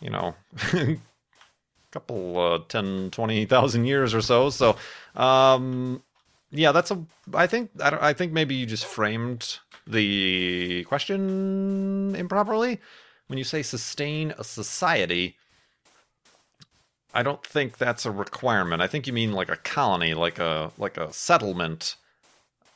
you 0.00 0.10
know, 0.10 0.34
a 0.72 0.98
couple, 1.90 2.38
uh, 2.38 2.58
10, 2.68 3.10
20,000 3.10 3.84
years 3.84 4.14
or 4.14 4.20
so. 4.20 4.50
So, 4.50 4.76
um, 5.16 6.02
yeah, 6.50 6.70
that's 6.72 6.90
a. 6.92 7.04
I 7.32 7.46
think 7.46 7.70
I, 7.82 8.10
I 8.10 8.12
think 8.12 8.32
maybe 8.32 8.54
you 8.54 8.64
just 8.64 8.86
framed 8.86 9.58
the 9.86 10.84
question 10.84 12.14
improperly 12.16 12.80
when 13.26 13.38
you 13.38 13.44
say 13.44 13.62
sustain 13.62 14.32
a 14.38 14.44
society. 14.44 15.36
I 17.12 17.22
don't 17.22 17.44
think 17.44 17.78
that's 17.78 18.06
a 18.06 18.10
requirement. 18.10 18.82
I 18.82 18.86
think 18.86 19.06
you 19.06 19.12
mean 19.12 19.32
like 19.32 19.48
a 19.48 19.56
colony, 19.56 20.14
like 20.14 20.38
a 20.38 20.70
like 20.78 20.96
a 20.96 21.12
settlement. 21.12 21.96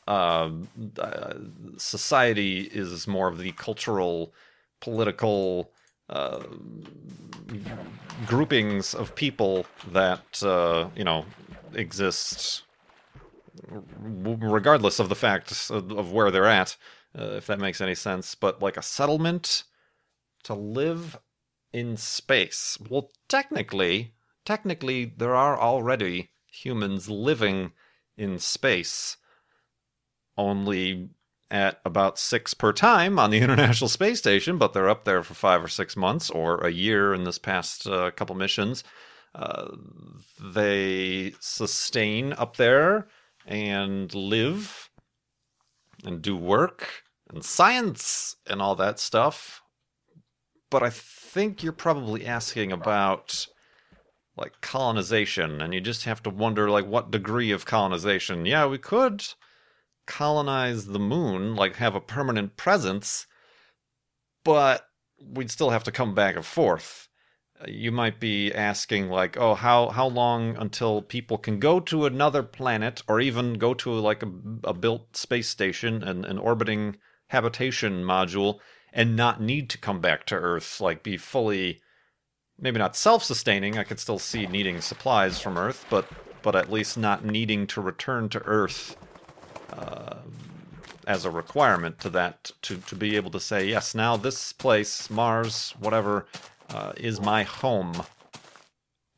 Uh, 0.09 0.51
uh, 0.99 1.35
society 1.77 2.61
is 2.63 3.07
more 3.07 3.29
of 3.29 3.37
the 3.37 3.53
cultural, 3.53 4.33
political 4.81 5.71
uh, 6.09 6.43
groupings 8.27 8.95
of 8.95 9.15
people 9.15 9.67
that 9.93 10.43
uh, 10.43 10.89
you 10.97 11.05
know 11.05 11.27
exist 11.75 12.63
regardless 14.01 14.99
of 14.99 15.11
the 15.11 15.15
fact 15.15 15.71
of, 15.71 16.11
where 16.11 16.31
they're 16.31 16.47
at, 16.47 16.79
uh, 17.19 17.33
if 17.37 17.47
that 17.47 17.59
makes 17.59 17.83
any 17.83 17.95
sense. 17.95 18.35
But 18.35 18.63
like 18.63 18.79
a 18.79 18.83
settlement 18.83 19.65
to 20.45 20.55
live 20.55 21.19
in 21.71 21.99
space. 21.99 22.79
Well, 22.89 23.11
technically, 23.29 24.15
technically, 24.47 25.05
there 25.05 25.35
are 25.35 25.59
already 25.59 26.31
humans 26.51 27.11
living 27.11 27.73
in 28.17 28.39
space, 28.39 29.18
only 30.39 31.11
at 31.51 31.81
about 31.85 32.19
six 32.19 32.55
per 32.55 32.73
time 32.73 33.19
on 33.19 33.31
the 33.31 33.39
International 33.43 33.89
Space 33.89 34.19
Station, 34.19 34.57
but 34.57 34.73
they're 34.73 34.89
up 34.89 35.05
there 35.05 35.23
for 35.23 35.35
five 35.35 35.63
or 35.63 35.69
six 35.69 35.97
months 35.97 36.31
or 36.31 36.59
a 36.59 36.71
year 36.71 37.13
in 37.13 37.25
this 37.25 37.39
past 37.39 37.87
uh, 37.87 38.11
couple 38.13 38.35
missions. 38.35 38.85
Uh, 39.35 39.69
they 40.43 41.35
sustain 41.41 42.33
up 42.35 42.57
there 42.57 43.09
and 43.47 44.15
live 44.15 44.91
and 46.05 46.23
do 46.23 46.37
work 46.37 47.03
and 47.31 47.45
science 47.45 48.37
and 48.47 48.63
all 48.63 48.75
that 48.75 48.99
stuff. 48.99 49.63
But 50.71 50.83
I 50.83 50.91
think 50.91 51.63
you're 51.63 51.73
probably 51.73 52.27
asking 52.27 52.73
about 52.73 53.47
like 54.37 54.61
colonization 54.61 55.61
and 55.61 55.75
you 55.75 55.81
just 55.81 56.05
have 56.05 56.23
to 56.23 56.31
wonder 56.31 56.71
like 56.71 56.87
what 56.87 57.11
degree 57.11 57.51
of 57.51 57.67
colonization. 57.67 58.47
Yeah, 58.47 58.67
we 58.67 58.79
could 58.79 59.25
colonize 60.09 60.87
the 60.87 60.99
moon, 60.99 61.55
like 61.55 61.77
have 61.77 61.95
a 61.95 62.01
permanent 62.01 62.57
presence, 62.57 63.27
but 64.43 64.87
we'd 65.23 65.51
still 65.51 65.71
have 65.71 65.85
to 65.85 65.93
come 65.93 66.15
back 66.15 66.35
and 66.35 66.45
forth. 66.45 67.09
Uh, 67.61 67.67
you 67.69 67.93
might 67.93 68.19
be 68.19 68.53
asking 68.53 69.09
like 69.09 69.37
oh 69.37 69.55
how 69.55 69.91
how 69.91 70.07
long 70.07 70.57
until 70.57 71.03
people 71.03 71.37
can 71.37 71.59
go 71.59 71.79
to 71.79 72.07
another 72.07 72.43
planet 72.43 73.03
or 73.07 73.21
even 73.21 73.55
go 73.55 73.75
to 73.75 73.93
like 73.93 74.23
a, 74.23 74.31
a 74.65 74.75
built 74.75 75.17
space 75.17 75.49
station 75.49 76.03
and 76.03 76.25
an 76.25 76.39
orbiting 76.39 76.97
habitation 77.29 78.03
module 78.03 78.59
and 78.93 79.15
not 79.15 79.43
need 79.43 79.69
to 79.69 79.77
come 79.79 80.01
back 80.01 80.25
to 80.25 80.35
earth 80.35 80.81
like 80.81 81.03
be 81.03 81.17
fully 81.17 81.81
maybe 82.59 82.79
not 82.79 82.97
self-sustaining 82.97 83.77
i 83.77 83.85
could 83.85 83.99
still 83.99 84.19
see 84.21 84.47
needing 84.47 84.81
supplies 84.81 85.41
from 85.41 85.59
earth 85.59 85.85
but 85.91 86.07
but 86.43 86.55
at 86.55 86.71
least 86.71 86.97
not 86.97 87.25
needing 87.25 87.67
to 87.67 87.81
return 87.81 88.29
to 88.29 88.41
earth 88.45 88.97
uh, 89.73 90.17
as 91.07 91.25
a 91.25 91.31
requirement 91.31 91.99
to 92.01 92.11
that 92.11 92.53
to 92.63 92.77
to 92.79 92.95
be 92.95 93.17
able 93.17 93.31
to 93.31 93.41
say 93.41 93.67
yes 93.67 93.95
now 93.95 94.17
this 94.17 94.53
place 94.53 95.09
mars 95.09 95.75
whatever 95.79 96.27
uh, 96.71 96.93
is 96.97 97.21
my 97.21 97.43
home. 97.43 98.03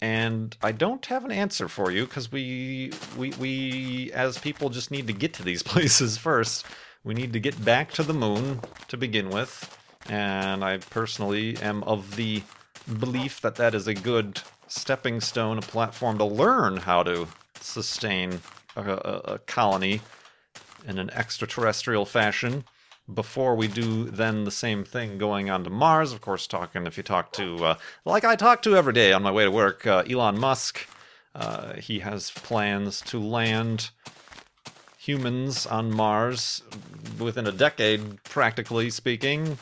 And 0.02 0.56
I 0.62 0.72
don't 0.72 1.04
have 1.06 1.24
an 1.24 1.32
answer 1.32 1.68
for 1.68 1.90
you 1.90 2.06
because 2.06 2.32
we, 2.32 2.92
we, 3.18 3.30
we, 3.38 4.12
as 4.12 4.38
people, 4.38 4.70
just 4.70 4.90
need 4.90 5.06
to 5.08 5.12
get 5.12 5.34
to 5.34 5.42
these 5.42 5.62
places 5.72 6.16
first. 6.16 6.64
We 7.04 7.14
need 7.14 7.32
to 7.32 7.40
get 7.40 7.62
back 7.64 7.92
to 7.92 8.02
the 8.02 8.14
moon 8.14 8.60
to 8.88 8.96
begin 8.96 9.30
with. 9.30 9.76
And 10.08 10.64
I 10.64 10.78
personally 10.78 11.56
am 11.58 11.82
of 11.84 12.16
the 12.16 12.42
belief 12.98 13.40
that 13.42 13.56
that 13.56 13.74
is 13.74 13.86
a 13.86 13.94
good 13.94 14.40
stepping 14.68 15.20
stone, 15.20 15.58
a 15.58 15.62
platform 15.62 16.18
to 16.18 16.24
learn 16.24 16.78
how 16.78 17.02
to 17.02 17.28
sustain 17.60 18.40
a, 18.76 18.82
a, 18.82 19.20
a 19.34 19.38
colony 19.40 20.00
in 20.86 20.98
an 20.98 21.10
extraterrestrial 21.10 22.04
fashion 22.04 22.64
before 23.14 23.54
we 23.54 23.66
do 23.66 24.04
then 24.04 24.44
the 24.44 24.50
same 24.50 24.84
thing 24.84 25.18
going 25.18 25.50
on 25.50 25.64
to 25.64 25.70
Mars. 25.70 26.12
Of 26.12 26.20
course, 26.20 26.46
talking 26.46 26.86
if 26.86 26.96
you 26.96 27.02
talk 27.02 27.32
to, 27.32 27.64
uh, 27.64 27.74
like 28.04 28.24
I 28.24 28.36
talk 28.36 28.62
to 28.62 28.76
every 28.76 28.92
day 28.92 29.12
on 29.12 29.22
my 29.22 29.30
way 29.30 29.44
to 29.44 29.50
work, 29.50 29.86
uh, 29.86 30.04
Elon 30.08 30.38
Musk, 30.38 30.86
uh, 31.34 31.74
he 31.74 32.00
has 32.00 32.30
plans 32.30 33.00
to 33.02 33.18
land 33.18 33.90
humans 34.98 35.66
on 35.66 35.90
Mars 35.90 36.62
within 37.18 37.46
a 37.46 37.52
decade, 37.52 38.22
practically 38.24 38.90
speaking, 38.90 39.58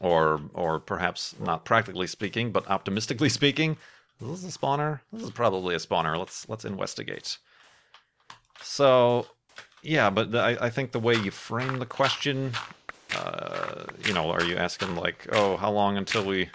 or 0.00 0.40
or 0.54 0.78
perhaps 0.78 1.34
not 1.40 1.64
practically 1.64 2.06
speaking, 2.06 2.52
but 2.52 2.68
optimistically 2.68 3.28
speaking. 3.40 3.76
this 4.20 4.44
Is 4.44 4.56
a 4.56 4.58
spawner? 4.58 5.00
This 5.12 5.22
is 5.22 5.30
probably 5.30 5.74
a 5.74 5.78
spawner. 5.78 6.18
Let's 6.18 6.48
let's 6.48 6.64
investigate. 6.64 7.38
So, 8.60 9.26
yeah, 9.82 10.10
but 10.10 10.34
I, 10.34 10.56
I 10.60 10.70
think 10.70 10.92
the 10.92 11.00
way 11.00 11.14
you 11.14 11.30
frame 11.30 11.78
the 11.78 11.86
question, 11.86 12.52
uh, 13.16 13.84
you 14.04 14.12
know, 14.12 14.30
are 14.30 14.44
you 14.44 14.56
asking 14.56 14.96
like, 14.96 15.26
oh, 15.32 15.56
how 15.56 15.70
long 15.70 15.96
until 15.96 16.24
we 16.24 16.50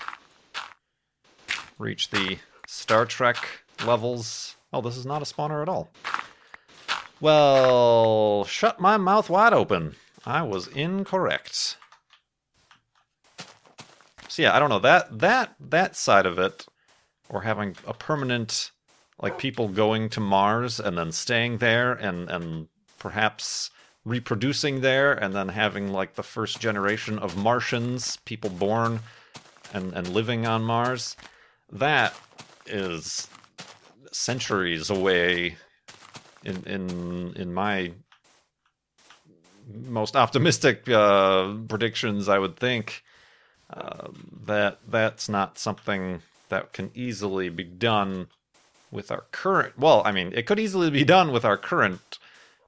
reach 1.80 2.10
the 2.10 2.38
Star 2.68 3.06
Trek 3.06 3.63
levels? 3.86 4.56
Oh, 4.72 4.82
this 4.82 4.98
is 4.98 5.06
not 5.06 5.22
a 5.22 5.25
spawner 5.25 5.62
at 5.62 5.70
all. 5.70 5.89
Well, 7.20 8.44
shut 8.46 8.80
my 8.80 8.98
mouth 8.98 9.30
wide 9.30 9.53
open. 9.53 9.96
I 10.25 10.42
was 10.42 10.68
incorrect. 10.68 11.77
So 14.27 14.42
yeah, 14.42 14.56
I 14.56 14.60
don't 14.60 14.70
know 14.70 14.80
that 14.80 15.20
that 15.20 15.56
that 15.60 15.96
side 15.96 16.25
of 16.25 16.39
it, 16.39 16.65
or 17.30 17.44
having 17.44 17.75
a 17.86 17.94
permanent, 17.94 18.72
like 19.22 19.38
people 19.38 19.68
going 19.68 20.10
to 20.10 20.20
Mars 20.20 20.80
and 20.80 20.98
then 20.98 21.12
staying 21.12 21.60
there 21.60 21.94
and 21.94 22.30
and 22.30 22.68
perhaps 23.03 23.69
reproducing 24.05 24.79
there 24.79 25.12
and 25.12 25.36
then 25.36 25.50
having 25.50 25.89
like 25.91 26.15
the 26.15 26.24
first 26.24 26.62
generation 26.62 27.19
of 27.19 27.36
Martians, 27.36 28.17
people 28.24 28.50
born 28.50 29.01
and 29.74 29.93
and 29.93 30.07
living 30.07 30.48
on 30.48 30.63
Mars. 30.63 31.17
That 31.69 32.15
is 32.65 33.27
centuries 34.13 34.89
away 34.89 35.57
in 36.45 36.63
in 36.63 37.33
in 37.36 37.53
my 37.53 37.91
most 39.67 40.15
optimistic 40.15 40.88
uh, 40.89 41.53
predictions, 41.67 42.29
I 42.29 42.39
would 42.39 42.55
think 42.55 43.03
uh, 43.69 44.07
that 44.45 44.79
that's 44.88 45.27
not 45.27 45.57
something 45.57 46.22
that 46.48 46.72
can 46.72 46.89
easily 46.93 47.50
be 47.50 47.65
done 47.65 48.27
with 48.91 49.12
our 49.12 49.25
current. 49.31 49.77
Well, 49.77 50.01
I 50.05 50.12
mean, 50.13 50.31
it 50.36 50.45
could 50.45 50.60
easily 50.60 50.89
be 50.89 51.03
done 51.03 51.31
with 51.33 51.43
our 51.43 51.57
current. 51.57 52.19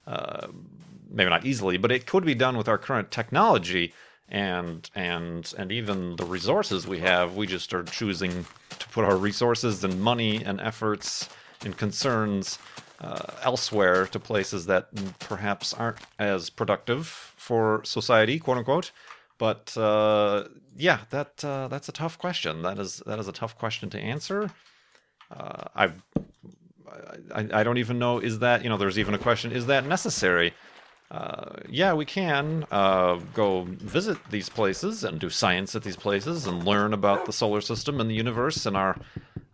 Uh, 0.07 0.47
maybe 1.09 1.29
not 1.29 1.45
easily, 1.45 1.77
but 1.77 1.91
it 1.91 2.05
could 2.05 2.25
be 2.25 2.35
done 2.35 2.57
with 2.57 2.67
our 2.67 2.77
current 2.77 3.11
technology 3.11 3.93
and 4.29 4.89
and 4.95 5.53
and 5.57 5.71
even 5.71 6.15
the 6.15 6.25
resources 6.25 6.87
we 6.87 6.99
have. 6.99 7.35
We 7.35 7.47
just 7.47 7.73
are 7.73 7.83
choosing 7.83 8.45
to 8.79 8.89
put 8.89 9.05
our 9.05 9.17
resources 9.17 9.83
and 9.83 10.01
money 10.01 10.43
and 10.43 10.59
efforts 10.59 11.29
and 11.63 11.77
concerns 11.77 12.59
uh, 13.01 13.21
elsewhere 13.43 14.07
to 14.07 14.19
places 14.19 14.65
that 14.67 14.87
perhaps 15.19 15.73
aren't 15.73 15.99
as 16.19 16.49
productive 16.49 17.07
for 17.07 17.81
society, 17.83 18.39
quote 18.39 18.57
unquote. 18.57 18.91
But 19.37 19.75
uh, 19.77 20.45
yeah, 20.75 20.99
that 21.09 21.43
uh, 21.43 21.67
that's 21.67 21.89
a 21.89 21.91
tough 21.91 22.17
question. 22.17 22.61
That 22.61 22.79
is 22.79 23.01
that 23.05 23.19
is 23.19 23.27
a 23.27 23.33
tough 23.33 23.57
question 23.57 23.89
to 23.91 23.99
answer. 23.99 24.49
Uh, 25.31 25.63
I, 25.75 25.91
I 27.33 27.47
I 27.53 27.63
don't 27.63 27.77
even 27.77 27.99
know. 27.99 28.19
Is 28.19 28.39
that 28.39 28.63
you 28.63 28.69
know? 28.69 28.77
There's 28.77 28.99
even 28.99 29.13
a 29.13 29.19
question. 29.19 29.51
Is 29.51 29.65
that 29.67 29.85
necessary? 29.85 30.53
Uh, 31.11 31.57
yeah, 31.69 31.93
we 31.93 32.03
can 32.03 32.65
uh, 32.71 33.19
go 33.33 33.63
visit 33.69 34.17
these 34.31 34.49
places 34.49 35.03
and 35.03 35.19
do 35.19 35.29
science 35.29 35.75
at 35.75 35.83
these 35.83 35.95
places 35.95 36.47
and 36.47 36.63
learn 36.65 36.93
about 36.93 37.25
the 37.25 37.33
solar 37.33 37.61
system 37.61 38.01
and 38.01 38.09
the 38.09 38.15
universe 38.15 38.65
and 38.65 38.75
our 38.75 38.97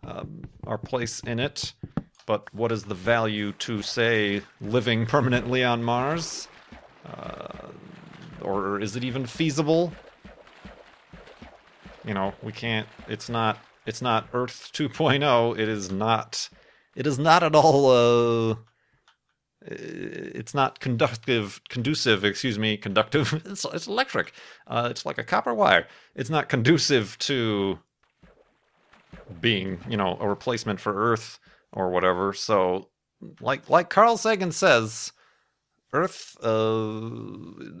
um, 0.04 0.42
our 0.66 0.78
place 0.78 1.20
in 1.20 1.38
it. 1.38 1.74
But 2.26 2.52
what 2.54 2.72
is 2.72 2.84
the 2.84 2.94
value 2.94 3.52
to, 3.52 3.82
say, 3.82 4.42
living 4.60 5.06
permanently 5.06 5.64
on 5.64 5.82
Mars? 5.82 6.48
Uh, 7.04 7.68
or 8.40 8.80
is 8.80 8.96
it 8.96 9.04
even 9.04 9.26
feasible? 9.26 9.92
You 12.04 12.14
know, 12.14 12.34
we 12.42 12.52
can't. 12.52 12.88
It's 13.08 13.28
not. 13.28 13.58
It's 13.84 14.00
not 14.00 14.28
Earth 14.32 14.70
2.0. 14.72 15.58
It 15.58 15.68
is 15.68 15.90
not. 15.90 16.48
It 16.94 17.06
is 17.06 17.18
not 17.18 17.42
at 17.42 17.54
all. 17.54 17.90
Uh, 17.90 18.56
it's 19.64 20.54
not 20.54 20.80
conductive, 20.80 21.60
conducive. 21.68 22.24
Excuse 22.24 22.58
me, 22.58 22.76
conductive. 22.76 23.32
It's, 23.46 23.64
it's 23.72 23.86
electric. 23.86 24.32
Uh, 24.66 24.88
it's 24.90 25.06
like 25.06 25.18
a 25.18 25.24
copper 25.24 25.54
wire. 25.54 25.86
It's 26.14 26.30
not 26.30 26.48
conducive 26.48 27.16
to 27.20 27.78
being, 29.40 29.80
you 29.88 29.96
know, 29.96 30.16
a 30.20 30.28
replacement 30.28 30.80
for 30.80 30.94
Earth 30.94 31.38
or 31.72 31.90
whatever. 31.90 32.32
So, 32.32 32.88
like 33.40 33.70
like 33.70 33.88
Carl 33.88 34.16
Sagan 34.16 34.52
says, 34.52 35.12
Earth 35.92 36.36
uh, 36.42 37.10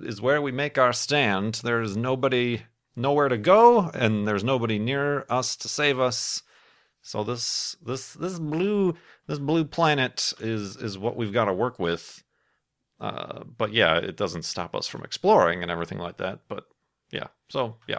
is 0.02 0.20
where 0.20 0.40
we 0.42 0.52
make 0.52 0.78
our 0.78 0.92
stand. 0.92 1.60
There's 1.64 1.96
nobody, 1.96 2.62
nowhere 2.94 3.28
to 3.28 3.38
go, 3.38 3.90
and 3.94 4.26
there's 4.28 4.44
nobody 4.44 4.78
near 4.78 5.24
us 5.28 5.56
to 5.56 5.68
save 5.68 5.98
us. 5.98 6.42
So 7.02 7.24
this 7.24 7.76
this 7.84 8.14
this 8.14 8.38
blue 8.38 8.94
this 9.26 9.38
blue 9.38 9.64
planet 9.64 10.32
is 10.38 10.76
is 10.76 10.96
what 10.96 11.16
we've 11.16 11.32
got 11.32 11.46
to 11.46 11.52
work 11.52 11.78
with. 11.78 12.22
Uh, 13.00 13.42
but 13.44 13.72
yeah, 13.72 13.96
it 13.96 14.16
doesn't 14.16 14.44
stop 14.44 14.76
us 14.76 14.86
from 14.86 15.02
exploring 15.02 15.62
and 15.62 15.70
everything 15.70 15.98
like 15.98 16.18
that. 16.18 16.40
But 16.48 16.64
yeah, 17.10 17.26
so 17.50 17.76
yeah, 17.88 17.98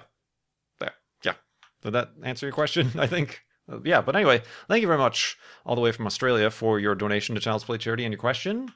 there, 0.79 0.93
yeah. 1.23 1.33
Did 1.81 1.91
that 1.91 2.11
answer 2.23 2.45
your 2.45 2.53
question? 2.53 2.91
I 2.97 3.07
think. 3.07 3.41
Uh, 3.71 3.79
yeah, 3.85 4.01
but 4.01 4.15
anyway, 4.15 4.41
thank 4.67 4.81
you 4.81 4.87
very 4.87 4.99
much 4.99 5.37
all 5.65 5.75
the 5.75 5.81
way 5.81 5.91
from 5.93 6.05
Australia 6.05 6.49
for 6.49 6.79
your 6.79 6.95
donation 6.95 7.33
to 7.35 7.39
Child's 7.39 7.63
Play 7.63 7.77
Charity 7.77 8.03
and 8.03 8.11
your 8.11 8.19
question. 8.19 8.73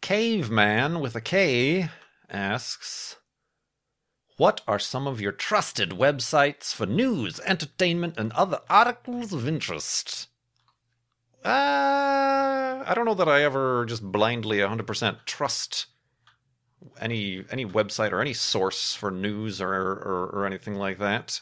Caveman 0.00 0.98
with 0.98 1.14
a 1.14 1.20
K 1.20 1.88
asks, 2.28 3.16
What 4.36 4.62
are 4.66 4.78
some 4.78 5.06
of 5.06 5.20
your 5.20 5.32
trusted 5.32 5.90
websites 5.90 6.74
for 6.74 6.86
news, 6.86 7.40
entertainment, 7.40 8.14
and 8.16 8.32
other 8.32 8.60
articles 8.70 9.32
of 9.32 9.46
interest? 9.46 10.28
Uh, 11.44 12.82
I 12.86 12.92
don't 12.94 13.04
know 13.04 13.14
that 13.14 13.28
I 13.28 13.42
ever 13.42 13.84
just 13.84 14.02
blindly 14.02 14.58
100% 14.58 15.24
trust 15.26 15.86
any 17.00 17.44
any 17.50 17.64
website 17.64 18.12
or 18.12 18.20
any 18.20 18.32
source 18.32 18.94
for 18.94 19.10
news 19.10 19.60
or 19.60 19.72
or, 19.72 20.30
or 20.32 20.46
anything 20.46 20.74
like 20.74 20.98
that. 20.98 21.40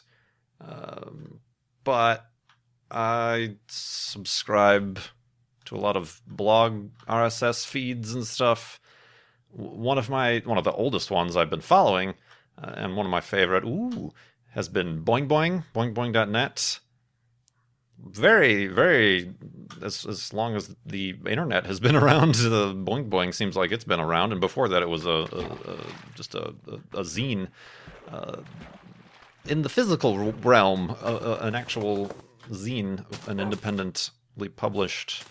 Um, 0.59 1.39
but 1.83 2.25
I 2.89 3.55
subscribe 3.67 4.99
to 5.65 5.75
a 5.75 5.79
lot 5.79 5.97
of 5.97 6.21
blog 6.27 6.89
RSS 7.07 7.65
feeds 7.65 8.13
and 8.13 8.25
stuff. 8.25 8.79
One 9.49 9.97
of 9.97 10.09
my 10.09 10.41
one 10.45 10.57
of 10.57 10.63
the 10.63 10.73
oldest 10.73 11.09
ones 11.11 11.35
I've 11.35 11.49
been 11.49 11.61
following, 11.61 12.13
uh, 12.57 12.73
and 12.75 12.95
one 12.95 13.05
of 13.05 13.11
my 13.11 13.21
favorite, 13.21 13.63
ooh, 13.63 14.11
has 14.51 14.69
been 14.69 15.03
Boing 15.03 15.27
Boing, 15.27 15.63
boing 15.73 15.93
boingboing.net. 15.93 16.79
Very, 18.03 18.65
very 18.65 19.33
as 19.83 20.05
as 20.05 20.33
long 20.33 20.55
as 20.55 20.75
the 20.85 21.15
internet 21.27 21.65
has 21.67 21.79
been 21.79 21.95
around, 22.01 22.35
the 22.35 22.73
Boing 22.73 23.09
Boing 23.09 23.33
seems 23.33 23.55
like 23.55 23.71
it's 23.71 23.83
been 23.83 23.99
around, 23.99 24.31
and 24.31 24.41
before 24.41 24.67
that 24.69 24.81
it 24.81 24.89
was 24.89 25.05
a, 25.05 25.09
a, 25.09 25.71
a 25.71 25.77
just 26.15 26.33
a, 26.35 26.53
a, 26.93 27.03
zine. 27.03 27.47
Uh, 28.09 28.37
in 29.47 29.61
the 29.61 29.69
physical 29.69 30.33
realm, 30.33 30.95
an 31.03 31.55
actual 31.55 32.11
zine, 32.49 33.05
an 33.27 33.39
independently 33.39 34.49
published 34.49 35.23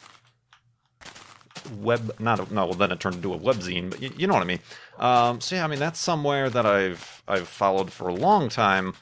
web 1.81 2.14
not 2.18 2.40
a, 2.40 2.55
no 2.55 2.66
well 2.66 2.75
then 2.75 2.92
it 2.92 3.01
turned 3.01 3.16
into 3.16 3.33
a 3.33 3.38
webzine 3.38 3.90
but 3.90 4.03
you, 4.03 4.11
you 4.16 4.27
know 4.27 4.35
what 4.35 4.42
i 4.42 4.46
mean 4.46 4.61
um, 4.99 5.40
so 5.40 5.57
yeah 5.57 5.64
i 5.64 5.66
mean 5.66 5.79
that's 5.79 6.01
somewhere 6.01 6.51
that 6.51 6.66
i've 6.66 7.23
i've 7.29 7.49
followed 7.49 7.92
for 7.92 8.09
a 8.09 8.14
long 8.14 8.49
time 8.49 8.94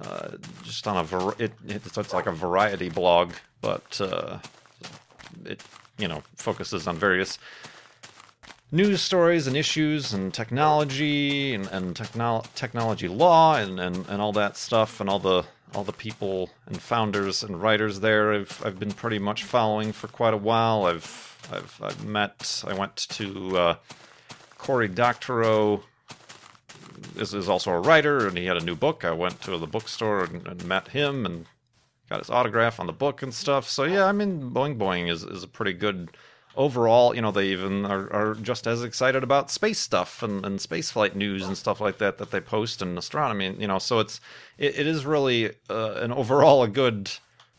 uh, 0.00 0.28
just 0.62 0.86
on 0.86 0.96
a 0.96 1.02
var- 1.02 1.34
it, 1.38 1.52
it's, 1.66 1.98
it's 1.98 2.14
like 2.14 2.26
a 2.26 2.32
variety 2.32 2.88
blog 2.88 3.32
but 3.60 4.00
uh, 4.00 4.38
it 5.44 5.62
you 5.98 6.06
know 6.08 6.22
focuses 6.36 6.86
on 6.86 6.96
various 6.96 7.38
news 8.70 9.00
stories 9.00 9.46
and 9.46 9.56
issues 9.56 10.12
and 10.12 10.32
technology 10.34 11.54
and, 11.54 11.66
and 11.68 11.94
technolo- 11.94 12.46
technology 12.54 13.08
law 13.08 13.56
and, 13.56 13.80
and, 13.80 14.06
and 14.08 14.20
all 14.20 14.32
that 14.32 14.56
stuff 14.56 15.00
and 15.00 15.08
all 15.08 15.18
the 15.18 15.44
all 15.74 15.84
the 15.84 15.92
people 15.92 16.50
and 16.66 16.80
founders 16.80 17.42
and 17.42 17.60
writers 17.60 18.00
there 18.00 18.32
I've 18.32 18.62
I've 18.64 18.78
been 18.78 18.92
pretty 18.92 19.18
much 19.18 19.44
following 19.44 19.92
for 19.92 20.08
quite 20.08 20.34
a 20.34 20.38
while. 20.38 20.86
I've 20.86 21.27
I've, 21.52 21.80
I've 21.82 22.04
met 22.04 22.64
I 22.66 22.74
went 22.74 22.96
to 22.96 23.58
uh, 23.58 23.76
Cory 24.58 24.88
Doctorow 24.88 25.82
is, 27.16 27.34
is 27.34 27.48
also 27.48 27.70
a 27.70 27.80
writer 27.80 28.26
and 28.26 28.36
he 28.36 28.46
had 28.46 28.56
a 28.56 28.64
new 28.64 28.74
book. 28.74 29.04
I 29.04 29.12
went 29.12 29.40
to 29.42 29.56
the 29.56 29.66
bookstore 29.66 30.24
and, 30.24 30.46
and 30.46 30.64
met 30.64 30.88
him 30.88 31.24
and 31.24 31.46
got 32.08 32.20
his 32.20 32.30
autograph 32.30 32.80
on 32.80 32.86
the 32.86 32.92
book 32.92 33.22
and 33.22 33.32
stuff. 33.32 33.68
So 33.68 33.84
yeah, 33.84 34.06
I 34.06 34.12
mean 34.12 34.50
Boing 34.50 34.76
Boing 34.76 35.10
is, 35.10 35.22
is 35.22 35.42
a 35.42 35.48
pretty 35.48 35.72
good 35.72 36.10
overall, 36.56 37.14
you 37.14 37.22
know, 37.22 37.30
they 37.30 37.46
even 37.46 37.86
are, 37.86 38.12
are 38.12 38.34
just 38.34 38.66
as 38.66 38.82
excited 38.82 39.22
about 39.22 39.50
space 39.50 39.78
stuff 39.78 40.22
and, 40.22 40.44
and 40.44 40.60
space 40.60 40.90
flight 40.90 41.14
news 41.14 41.46
and 41.46 41.56
stuff 41.56 41.80
like 41.80 41.98
that 41.98 42.18
that 42.18 42.30
they 42.30 42.40
post 42.40 42.82
and 42.82 42.98
astronomy, 42.98 43.54
you 43.58 43.68
know. 43.68 43.78
So 43.78 44.00
it's 44.00 44.20
it, 44.58 44.78
it 44.80 44.86
is 44.86 45.06
really 45.06 45.50
uh, 45.70 45.94
an 45.94 46.12
overall 46.12 46.62
a 46.62 46.68
good. 46.68 47.10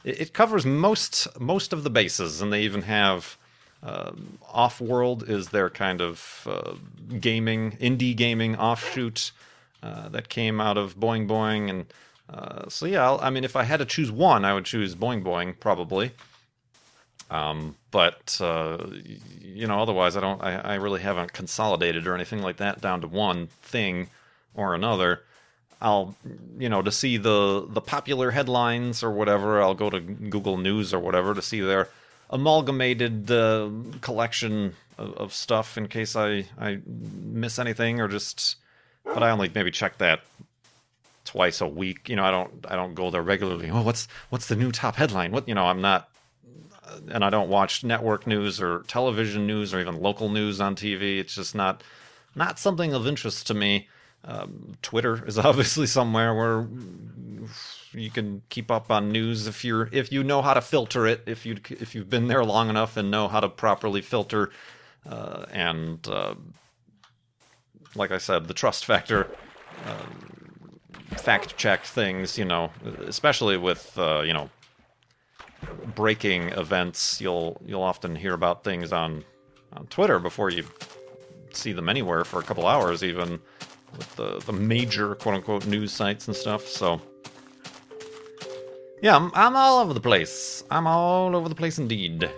It, 0.03 0.21
it, 0.21 0.33
covers 0.33 0.65
most 0.65 1.27
most 1.39 1.73
of 1.73 1.83
the 1.83 1.89
bases, 1.89 2.41
and 2.41 2.53
they 2.53 2.61
even 2.61 2.83
have 2.83 3.37
uh, 3.83 4.11
Off 4.51 4.81
World 4.81 5.23
is 5.27 5.49
their 5.49 5.69
kind 5.69 6.01
of 6.01 6.47
uh, 6.49 6.73
gaming 7.19 7.77
indie 7.79 8.15
gaming 8.15 8.55
offshoot 8.57 9.31
uh, 9.81 10.09
that 10.09 10.29
came 10.29 10.59
out 10.59 10.77
of 10.77 10.97
Boing 10.97 11.27
Boing 11.27 11.69
and 11.69 11.85
Uh, 12.29 12.69
so 12.69 12.85
yeah, 12.85 13.03
I'll, 13.03 13.19
I 13.21 13.31
mean, 13.31 13.43
if 13.43 13.55
I 13.55 13.63
had 13.63 13.79
to 13.79 13.85
choose 13.85 14.11
one, 14.11 14.45
I 14.45 14.53
would 14.53 14.65
choose 14.65 14.95
Boing 14.95 15.23
Boing 15.23 15.55
probably. 15.59 16.11
Um, 17.31 17.75
but 17.89 18.37
uh, 18.39 18.85
you 19.41 19.65
know, 19.67 19.81
otherwise, 19.81 20.15
I 20.15 20.21
don't. 20.21 20.41
I, 20.41 20.73
I 20.73 20.75
really 20.75 21.01
haven't 21.01 21.33
consolidated 21.33 22.05
or 22.07 22.13
anything 22.13 22.43
like 22.43 22.57
that 22.57 22.81
down 22.81 23.01
to 23.01 23.07
one 23.07 23.47
thing 23.63 24.09
or 24.53 24.75
another. 24.75 25.21
I'll, 25.81 26.15
you 26.57 26.69
know, 26.69 26.81
to 26.83 26.91
see 26.91 27.17
the 27.17 27.65
the 27.67 27.81
popular 27.81 28.31
headlines 28.31 29.03
or 29.03 29.11
whatever. 29.11 29.59
I'll 29.61 29.73
go 29.75 29.89
to 29.89 29.99
Google 29.99 30.57
News 30.57 30.93
or 30.93 30.99
whatever 30.99 31.33
to 31.33 31.41
see 31.41 31.61
their 31.61 31.89
amalgamated 32.29 33.31
uh, 33.31 33.69
collection 34.01 34.75
of, 34.97 35.13
of 35.15 35.33
stuff 35.33 35.77
in 35.77 35.87
case 35.87 36.15
I 36.15 36.45
I 36.57 36.79
miss 36.85 37.59
anything 37.59 37.99
or 37.99 38.07
just. 38.07 38.57
But 39.03 39.23
I 39.23 39.31
only 39.31 39.49
maybe 39.53 39.71
check 39.71 39.97
that 39.97 40.19
twice 41.25 41.61
a 41.61 41.67
week. 41.67 42.09
You 42.09 42.15
know, 42.15 42.23
I 42.23 42.31
don't 42.31 42.65
I 42.67 42.75
don't 42.75 42.93
go 42.93 43.09
there 43.09 43.23
regularly. 43.23 43.69
Oh, 43.69 43.81
what's 43.81 44.07
what's 44.29 44.47
the 44.47 44.55
new 44.55 44.71
top 44.71 44.95
headline? 44.95 45.31
What 45.31 45.47
you 45.47 45.55
know, 45.55 45.65
I'm 45.65 45.81
not 45.81 46.09
and 47.09 47.23
I 47.23 47.29
don't 47.29 47.49
watch 47.49 47.83
network 47.83 48.27
news 48.27 48.61
or 48.61 48.83
television 48.87 49.47
news 49.47 49.73
or 49.73 49.79
even 49.79 50.01
local 50.01 50.29
news 50.29 50.61
on 50.61 50.75
TV. 50.75 51.19
It's 51.19 51.35
just 51.35 51.55
not 51.55 51.83
not 52.35 52.59
something 52.59 52.93
of 52.93 53.07
interest 53.07 53.47
to 53.47 53.53
me. 53.53 53.87
Um, 54.23 54.77
Twitter 54.81 55.25
is 55.25 55.37
obviously 55.39 55.87
somewhere 55.87 56.33
where 56.35 56.67
you 57.91 58.11
can 58.11 58.43
keep 58.49 58.69
up 58.69 58.91
on 58.91 59.09
news 59.09 59.47
if 59.47 59.65
you're 59.65 59.89
if 59.91 60.11
you 60.11 60.23
know 60.23 60.41
how 60.41 60.53
to 60.53 60.61
filter 60.61 61.07
it. 61.07 61.23
If 61.25 61.45
you 61.45 61.57
if 61.69 61.95
you've 61.95 62.09
been 62.09 62.27
there 62.27 62.43
long 62.43 62.69
enough 62.69 62.97
and 62.97 63.09
know 63.09 63.27
how 63.27 63.39
to 63.39 63.49
properly 63.49 64.01
filter 64.01 64.51
uh, 65.07 65.45
and 65.51 66.07
uh, 66.07 66.35
like 67.95 68.11
I 68.11 68.17
said, 68.17 68.47
the 68.47 68.53
trust 68.53 68.85
factor. 68.85 69.27
Um, 69.85 70.79
fact 71.17 71.57
check 71.57 71.83
things, 71.83 72.37
you 72.37 72.45
know, 72.45 72.71
especially 73.05 73.57
with 73.57 73.97
uh, 73.97 74.21
you 74.21 74.33
know 74.33 74.49
breaking 75.95 76.49
events. 76.49 77.19
You'll 77.21 77.59
you'll 77.65 77.83
often 77.83 78.15
hear 78.15 78.33
about 78.33 78.63
things 78.63 78.93
on 78.93 79.23
on 79.73 79.87
Twitter 79.87 80.19
before 80.19 80.49
you 80.49 80.65
see 81.51 81.71
them 81.71 81.89
anywhere 81.89 82.23
for 82.23 82.39
a 82.39 82.43
couple 82.43 82.67
hours, 82.67 83.03
even 83.03 83.39
with 83.97 84.15
the 84.15 84.39
the 84.45 84.53
major 84.53 85.15
quote 85.15 85.35
unquote 85.35 85.65
news 85.65 85.91
sites 85.91 86.27
and 86.27 86.35
stuff. 86.35 86.67
So 86.67 87.01
yeah, 89.01 89.15
I'm, 89.15 89.31
I'm 89.33 89.55
all 89.55 89.79
over 89.79 89.93
the 89.93 90.01
place. 90.01 90.63
I'm 90.69 90.87
all 90.87 91.35
over 91.35 91.49
the 91.49 91.55
place 91.55 91.77
indeed. 91.79 92.29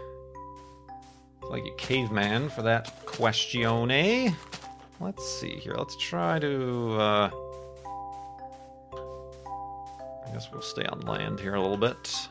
Like 1.43 1.65
a 1.65 1.75
caveman 1.77 2.49
for 2.49 2.61
that 2.61 3.05
questione. 3.05 3.91
Eh. 3.91 4.31
Let's 4.99 5.27
see 5.39 5.55
here. 5.55 5.73
Let's 5.75 5.97
try 5.97 6.39
to. 6.39 6.93
Uh, 6.99 7.29
I 10.25 10.33
guess 10.33 10.49
we'll 10.51 10.61
stay 10.61 10.85
on 10.85 11.01
land 11.01 11.39
here 11.39 11.55
a 11.55 11.61
little 11.61 11.77
bit. 11.77 12.29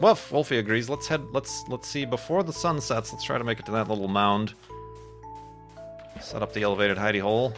Woof, 0.00 0.32
Wolfie 0.32 0.58
agrees. 0.58 0.90
Let's 0.90 1.06
head. 1.06 1.22
Let's 1.32 1.64
let's 1.68 1.88
see. 1.88 2.04
Before 2.04 2.42
the 2.42 2.52
sun 2.52 2.80
sets, 2.80 3.12
let's 3.12 3.24
try 3.24 3.38
to 3.38 3.44
make 3.44 3.60
it 3.60 3.66
to 3.66 3.72
that 3.72 3.88
little 3.88 4.08
mound. 4.08 4.54
Set 6.20 6.42
up 6.42 6.52
the 6.52 6.62
elevated 6.62 6.96
hidey 6.96 7.20
hole, 7.20 7.54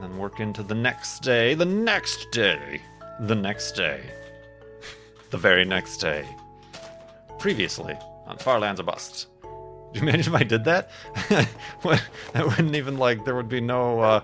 and 0.00 0.12
then 0.12 0.18
work 0.18 0.38
into 0.38 0.62
the 0.62 0.74
next 0.74 1.20
day. 1.20 1.54
The 1.54 1.64
next 1.64 2.30
day. 2.30 2.80
The 3.20 3.34
next 3.34 3.72
day. 3.72 4.00
the 5.30 5.38
very 5.38 5.64
next 5.64 5.96
day. 5.96 6.24
Previously 7.38 7.96
on 8.26 8.38
Far 8.38 8.60
Lands 8.60 8.80
or 8.80 8.84
Bust. 8.84 9.26
Do 9.42 9.48
you 9.94 10.02
imagine 10.02 10.34
if 10.34 10.40
I 10.40 10.44
did 10.44 10.64
that? 10.64 10.90
that 11.30 12.44
wouldn't 12.44 12.76
even 12.76 12.98
like. 12.98 13.24
There 13.24 13.34
would 13.34 13.48
be 13.48 13.60
no. 13.60 14.00
Uh, 14.00 14.20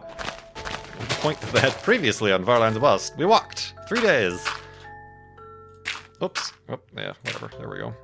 point 1.24 1.40
to 1.40 1.52
that 1.52 1.72
previously 1.82 2.32
on 2.32 2.44
Farlands 2.44 2.78
Bust. 2.78 3.16
We 3.16 3.24
walked 3.24 3.74
three 3.88 4.00
days. 4.00 4.46
Oops. 6.22 6.52
Oh, 6.68 6.78
yeah, 6.96 7.14
whatever. 7.22 7.50
There 7.58 7.68
we 7.68 7.78
go. 7.78 7.94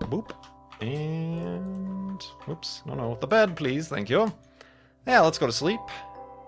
Boop. 0.00 0.32
And. 0.80 2.20
Oops. 2.48 2.82
No, 2.84 2.94
no. 2.94 3.16
The 3.20 3.26
bed, 3.28 3.56
please. 3.56 3.88
Thank 3.88 4.10
you. 4.10 4.32
Yeah, 5.06 5.20
let's 5.20 5.38
go 5.38 5.46
to 5.46 5.52
sleep. 5.52 5.80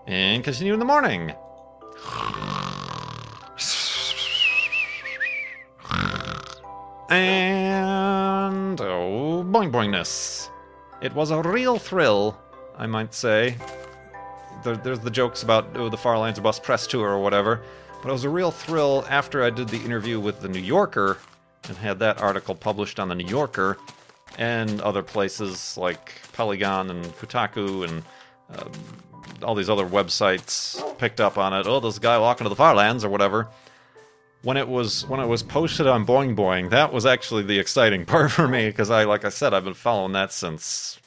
And 0.07 0.43
continue 0.45 0.73
in 0.73 0.79
the 0.79 0.85
morning. 0.85 1.33
And. 7.09 8.81
Oh, 8.81 9.45
boing 9.45 9.71
boingness. 9.71 10.49
It 11.01 11.15
was 11.15 11.31
a 11.31 11.43
real 11.43 11.79
thrill, 11.79 12.39
I 12.79 12.87
might 12.87 13.13
say, 13.13 13.57
there, 14.63 14.77
there's 14.77 15.01
the 15.01 15.11
jokes 15.11 15.43
about 15.43 15.67
oh, 15.75 15.89
the 15.89 15.97
Far 15.97 16.19
Lands 16.19 16.39
or 16.39 16.43
Bust 16.43 16.63
press 16.63 16.87
tour 16.87 17.09
or 17.09 17.21
whatever. 17.21 17.63
But 18.03 18.09
it 18.09 18.13
was 18.13 18.25
a 18.25 18.31
real 18.31 18.51
thrill 18.51 19.05
after 19.09 19.45
I 19.45 19.51
did 19.51 19.69
the 19.69 19.83
interview 19.83 20.19
with 20.19 20.41
the 20.41 20.49
New 20.49 20.61
Yorker 20.61 21.19
and 21.69 21.77
had 21.77 21.99
that 22.01 22.21
article 22.21 22.55
published 22.55 22.99
on 22.99 23.09
the 23.09 23.15
New 23.15 23.27
Yorker 23.27 23.79
and 24.39 24.81
other 24.81 25.03
places 25.03 25.77
like 25.77 26.13
Polygon 26.33 26.91
and 26.91 27.05
Kotaku 27.19 27.89
and 27.89 28.03
um, 28.59 28.71
all 29.43 29.55
these 29.55 29.71
other 29.71 29.87
websites 29.87 30.99
picked 30.99 31.21
up 31.21 31.39
on 31.39 31.53
it. 31.53 31.67
Oh, 31.67 31.81
this 31.81 31.99
guy 31.99 32.19
walking 32.19 32.45
to 32.45 32.49
the 32.49 32.57
Farlands 32.57 33.05
or 33.05 33.09
whatever. 33.09 33.49
When 34.43 34.57
it 34.57 34.67
was 34.67 35.07
when 35.07 35.21
it 35.21 35.27
was 35.27 35.43
posted 35.43 35.87
on 35.87 36.05
Boing 36.05 36.35
Boing, 36.35 36.71
that 36.71 36.93
was 36.93 37.07
actually 37.07 37.45
the 37.45 37.59
exciting 37.59 38.05
part 38.07 38.33
for 38.33 38.49
me 38.49 38.67
because 38.67 38.91
I, 38.91 39.05
like 39.05 39.25
I 39.25 39.29
said, 39.29 39.55
I've 39.55 39.65
been 39.65 39.75
following 39.75 40.13
that 40.13 40.33
since 40.33 40.99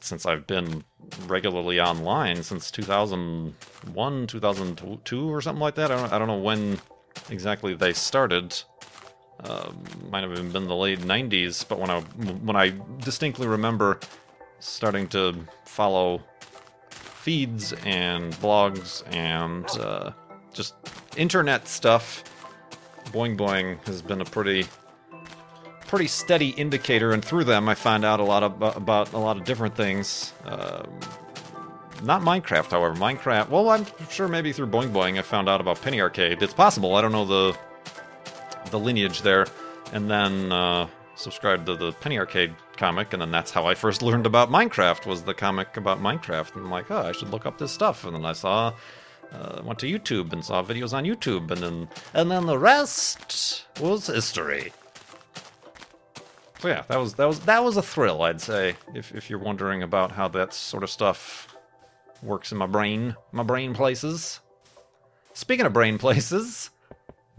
since 0.00 0.26
I've 0.26 0.46
been 0.46 0.84
regularly 1.26 1.80
online 1.80 2.42
since 2.42 2.70
2001, 2.70 4.26
2002, 4.26 5.30
or 5.30 5.40
something 5.40 5.60
like 5.60 5.74
that. 5.76 5.90
I 5.90 5.96
don't, 5.96 6.12
I 6.12 6.18
don't 6.18 6.28
know 6.28 6.38
when 6.38 6.78
exactly 7.28 7.74
they 7.74 7.92
started. 7.92 8.60
Uh, 9.42 9.70
might 10.10 10.22
have 10.22 10.32
even 10.32 10.50
been 10.50 10.68
the 10.68 10.76
late 10.76 11.00
90s, 11.00 11.66
but 11.66 11.78
when 11.78 11.90
I 11.90 12.00
when 12.00 12.56
I 12.56 12.74
distinctly 12.98 13.46
remember 13.46 13.98
starting 14.60 15.08
to 15.08 15.34
follow 15.64 16.22
feeds 16.90 17.72
and 17.84 18.32
blogs 18.34 19.02
and 19.14 19.68
uh, 19.78 20.12
just 20.52 20.74
internet 21.16 21.68
stuff, 21.68 22.24
Boing 23.06 23.36
Boing 23.36 23.84
has 23.86 24.02
been 24.02 24.20
a 24.20 24.24
pretty 24.24 24.66
pretty 25.86 26.06
steady 26.06 26.50
indicator, 26.50 27.12
and 27.12 27.24
through 27.24 27.42
them 27.42 27.68
I 27.68 27.74
find 27.74 28.04
out 28.04 28.20
a 28.20 28.24
lot 28.24 28.44
of, 28.44 28.62
about 28.62 29.12
a 29.12 29.18
lot 29.18 29.36
of 29.36 29.44
different 29.44 29.74
things. 29.74 30.32
Uh, 30.44 30.84
not 32.02 32.22
Minecraft, 32.22 32.70
however. 32.70 32.94
Minecraft. 32.94 33.48
Well, 33.50 33.68
I'm 33.70 33.84
sure 34.08 34.28
maybe 34.28 34.52
through 34.52 34.68
Boing 34.68 34.92
Boing 34.92 35.18
I 35.18 35.22
found 35.22 35.48
out 35.48 35.60
about 35.60 35.82
Penny 35.82 36.00
Arcade. 36.00 36.42
It's 36.42 36.54
possible. 36.54 36.94
I 36.94 37.00
don't 37.00 37.12
know 37.12 37.26
the 37.26 37.58
the 38.70 38.78
lineage 38.78 39.22
there. 39.22 39.46
And 39.92 40.10
then 40.10 40.52
uh, 40.52 40.86
subscribed 41.20 41.66
to 41.66 41.76
the 41.76 41.92
Penny 41.92 42.18
Arcade 42.18 42.54
comic, 42.76 43.12
and 43.12 43.22
then 43.22 43.30
that's 43.30 43.50
how 43.50 43.66
I 43.66 43.74
first 43.74 44.02
learned 44.02 44.26
about 44.26 44.50
Minecraft. 44.50 45.06
Was 45.06 45.22
the 45.22 45.34
comic 45.34 45.76
about 45.76 46.00
Minecraft? 46.00 46.56
And 46.56 46.64
I'm 46.64 46.70
like, 46.70 46.90
oh, 46.90 47.02
I 47.02 47.12
should 47.12 47.30
look 47.30 47.46
up 47.46 47.58
this 47.58 47.72
stuff. 47.72 48.04
And 48.04 48.14
then 48.14 48.24
I 48.24 48.32
saw. 48.32 48.74
Uh, 49.32 49.62
went 49.62 49.78
to 49.78 49.86
YouTube 49.86 50.32
and 50.32 50.44
saw 50.44 50.60
videos 50.60 50.92
on 50.92 51.04
YouTube, 51.04 51.52
and 51.52 51.62
then 51.62 51.88
and 52.14 52.28
then 52.32 52.46
the 52.46 52.58
rest 52.58 53.64
was 53.78 54.08
history. 54.08 54.72
So 56.58 56.68
yeah, 56.68 56.82
that 56.88 56.98
was 56.98 57.14
that 57.14 57.26
was 57.26 57.38
that 57.40 57.62
was 57.62 57.76
a 57.76 57.82
thrill, 57.82 58.22
I'd 58.22 58.40
say. 58.40 58.74
If 58.92 59.14
if 59.14 59.30
you're 59.30 59.38
wondering 59.38 59.84
about 59.84 60.10
how 60.10 60.26
that 60.28 60.52
sort 60.52 60.82
of 60.82 60.90
stuff 60.90 61.46
works 62.22 62.52
in 62.52 62.58
my 62.58 62.66
brain, 62.66 63.14
my 63.32 63.44
brain 63.44 63.72
places. 63.72 64.40
Speaking 65.32 65.64
of 65.64 65.72
brain 65.72 65.96
places, 65.96 66.70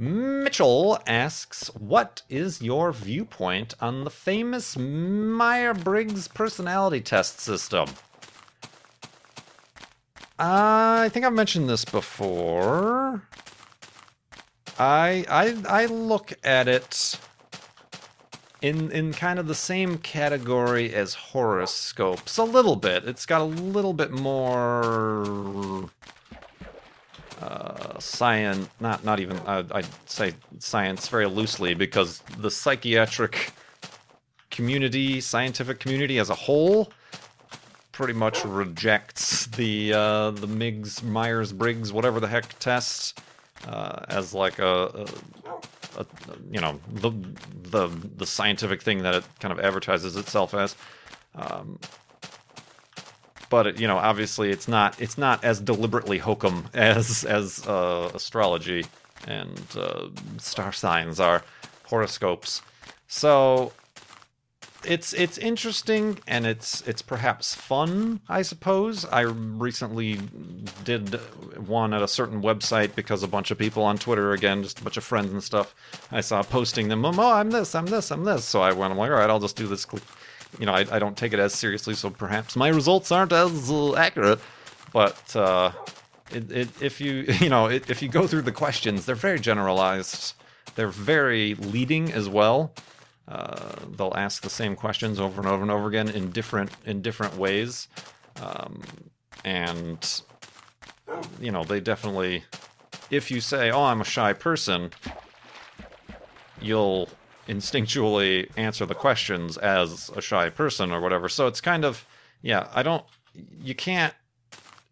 Mitchell 0.01 0.97
asks, 1.05 1.67
"What 1.75 2.23
is 2.27 2.59
your 2.59 2.91
viewpoint 2.91 3.75
on 3.79 4.03
the 4.03 4.09
famous 4.09 4.75
Myers-Briggs 4.75 6.27
personality 6.27 7.01
test 7.01 7.39
system?" 7.39 7.87
Uh, 10.39 11.05
I 11.05 11.09
think 11.13 11.23
I've 11.23 11.33
mentioned 11.33 11.69
this 11.69 11.85
before. 11.85 13.27
I 14.79 15.23
I 15.29 15.55
I 15.69 15.85
look 15.85 16.33
at 16.43 16.67
it 16.67 17.19
in 18.59 18.89
in 18.89 19.13
kind 19.13 19.37
of 19.37 19.45
the 19.47 19.53
same 19.53 19.99
category 19.99 20.91
as 20.95 21.13
horoscopes 21.13 22.39
a 22.39 22.43
little 22.43 22.75
bit. 22.75 23.07
It's 23.07 23.27
got 23.27 23.41
a 23.41 23.43
little 23.43 23.93
bit 23.93 24.09
more 24.09 25.91
uh, 27.41 27.99
science, 27.99 28.69
not 28.79 29.03
not 29.03 29.19
even 29.19 29.37
uh, 29.39 29.63
I'd 29.71 29.87
say 30.05 30.33
science 30.59 31.07
very 31.07 31.25
loosely 31.25 31.73
because 31.73 32.19
the 32.37 32.51
psychiatric 32.51 33.53
community, 34.49 35.21
scientific 35.21 35.79
community 35.79 36.19
as 36.19 36.29
a 36.29 36.35
whole, 36.35 36.91
pretty 37.91 38.13
much 38.13 38.43
rejects 38.45 39.47
the 39.47 39.93
uh, 39.93 40.31
the 40.31 40.47
Miggs 40.47 41.01
Myers 41.03 41.51
Briggs 41.51 41.91
whatever 41.91 42.19
the 42.19 42.27
heck 42.27 42.57
test 42.59 43.19
uh, 43.67 44.05
as 44.09 44.33
like 44.33 44.59
a, 44.59 45.07
a 45.97 46.01
a, 46.01 46.05
you 46.51 46.61
know 46.61 46.79
the 46.91 47.11
the 47.63 47.87
the 48.17 48.25
scientific 48.25 48.81
thing 48.81 49.03
that 49.03 49.15
it 49.15 49.23
kind 49.39 49.51
of 49.51 49.59
advertises 49.59 50.15
itself 50.15 50.53
as. 50.53 50.75
Um, 51.35 51.79
but 53.51 53.67
it, 53.67 53.79
you 53.79 53.87
know, 53.87 53.97
obviously, 53.97 54.49
it's 54.49 54.67
not 54.67 54.99
it's 54.99 55.19
not 55.19 55.43
as 55.43 55.59
deliberately 55.59 56.17
hokum 56.17 56.69
as 56.73 57.23
as 57.25 57.67
uh, 57.67 58.09
astrology 58.15 58.85
and 59.27 59.61
uh, 59.75 60.07
star 60.39 60.71
signs 60.71 61.19
are, 61.19 61.43
horoscopes. 61.83 62.63
So 63.07 63.73
it's 64.83 65.13
it's 65.13 65.37
interesting 65.37 66.19
and 66.27 66.47
it's 66.47 66.81
it's 66.87 67.01
perhaps 67.01 67.53
fun, 67.53 68.21
I 68.29 68.41
suppose. 68.41 69.05
I 69.05 69.21
recently 69.21 70.19
did 70.83 71.15
one 71.67 71.93
at 71.93 72.01
a 72.01 72.07
certain 72.07 72.41
website 72.41 72.95
because 72.95 73.21
a 73.21 73.27
bunch 73.27 73.51
of 73.51 73.57
people 73.57 73.83
on 73.83 73.97
Twitter 73.97 74.31
again, 74.31 74.63
just 74.63 74.79
a 74.79 74.83
bunch 74.83 74.97
of 74.97 75.03
friends 75.03 75.31
and 75.31 75.43
stuff. 75.43 75.75
I 76.11 76.21
saw 76.21 76.41
posting 76.41 76.87
them, 76.87 77.05
oh, 77.05 77.31
I'm 77.31 77.51
this, 77.51 77.75
I'm 77.75 77.87
this, 77.87 78.11
I'm 78.11 78.23
this. 78.23 78.45
So 78.45 78.61
I 78.61 78.71
went, 78.71 78.91
I'm 78.91 78.97
like, 78.97 79.11
all 79.11 79.17
right, 79.17 79.29
I'll 79.29 79.39
just 79.39 79.57
do 79.57 79.67
this. 79.67 79.85
You 80.59 80.65
know, 80.65 80.73
I, 80.73 80.85
I 80.91 80.99
don't 80.99 81.17
take 81.17 81.33
it 81.33 81.39
as 81.39 81.53
seriously, 81.53 81.93
so 81.93 82.09
perhaps 82.09 82.55
my 82.55 82.67
results 82.67 83.11
aren't 83.11 83.31
as 83.31 83.71
uh, 83.71 83.95
accurate. 83.95 84.39
But 84.91 85.35
uh, 85.35 85.71
it, 86.31 86.51
it, 86.51 86.81
if 86.81 87.01
you 87.01 87.25
you 87.39 87.49
know 87.49 87.67
it, 87.67 87.89
if 87.89 88.01
you 88.01 88.09
go 88.09 88.27
through 88.27 88.43
the 88.43 88.51
questions, 88.51 89.05
they're 89.05 89.15
very 89.15 89.39
generalized. 89.39 90.33
They're 90.75 90.87
very 90.87 91.55
leading 91.55 92.11
as 92.13 92.29
well. 92.29 92.73
Uh, 93.27 93.75
they'll 93.95 94.13
ask 94.15 94.41
the 94.41 94.49
same 94.49 94.75
questions 94.75 95.19
over 95.19 95.41
and 95.41 95.49
over 95.49 95.61
and 95.61 95.71
over 95.71 95.87
again 95.87 96.09
in 96.09 96.31
different 96.31 96.71
in 96.85 97.01
different 97.01 97.37
ways, 97.37 97.87
um, 98.41 98.81
and 99.45 100.21
you 101.39 101.51
know 101.51 101.63
they 101.63 101.79
definitely. 101.79 102.43
If 103.09 103.29
you 103.29 103.41
say, 103.41 103.71
"Oh, 103.71 103.83
I'm 103.83 104.01
a 104.01 104.05
shy 104.05 104.33
person," 104.33 104.91
you'll 106.61 107.09
instinctually 107.51 108.49
answer 108.55 108.85
the 108.85 108.95
questions 108.95 109.57
as 109.57 110.09
a 110.15 110.21
shy 110.21 110.49
person 110.49 110.91
or 110.91 111.01
whatever. 111.01 111.29
So 111.29 111.47
it's 111.47 111.61
kind 111.61 111.85
of 111.85 112.05
yeah. 112.41 112.67
I 112.73 112.81
don't. 112.81 113.05
You 113.61 113.75
can't 113.75 114.13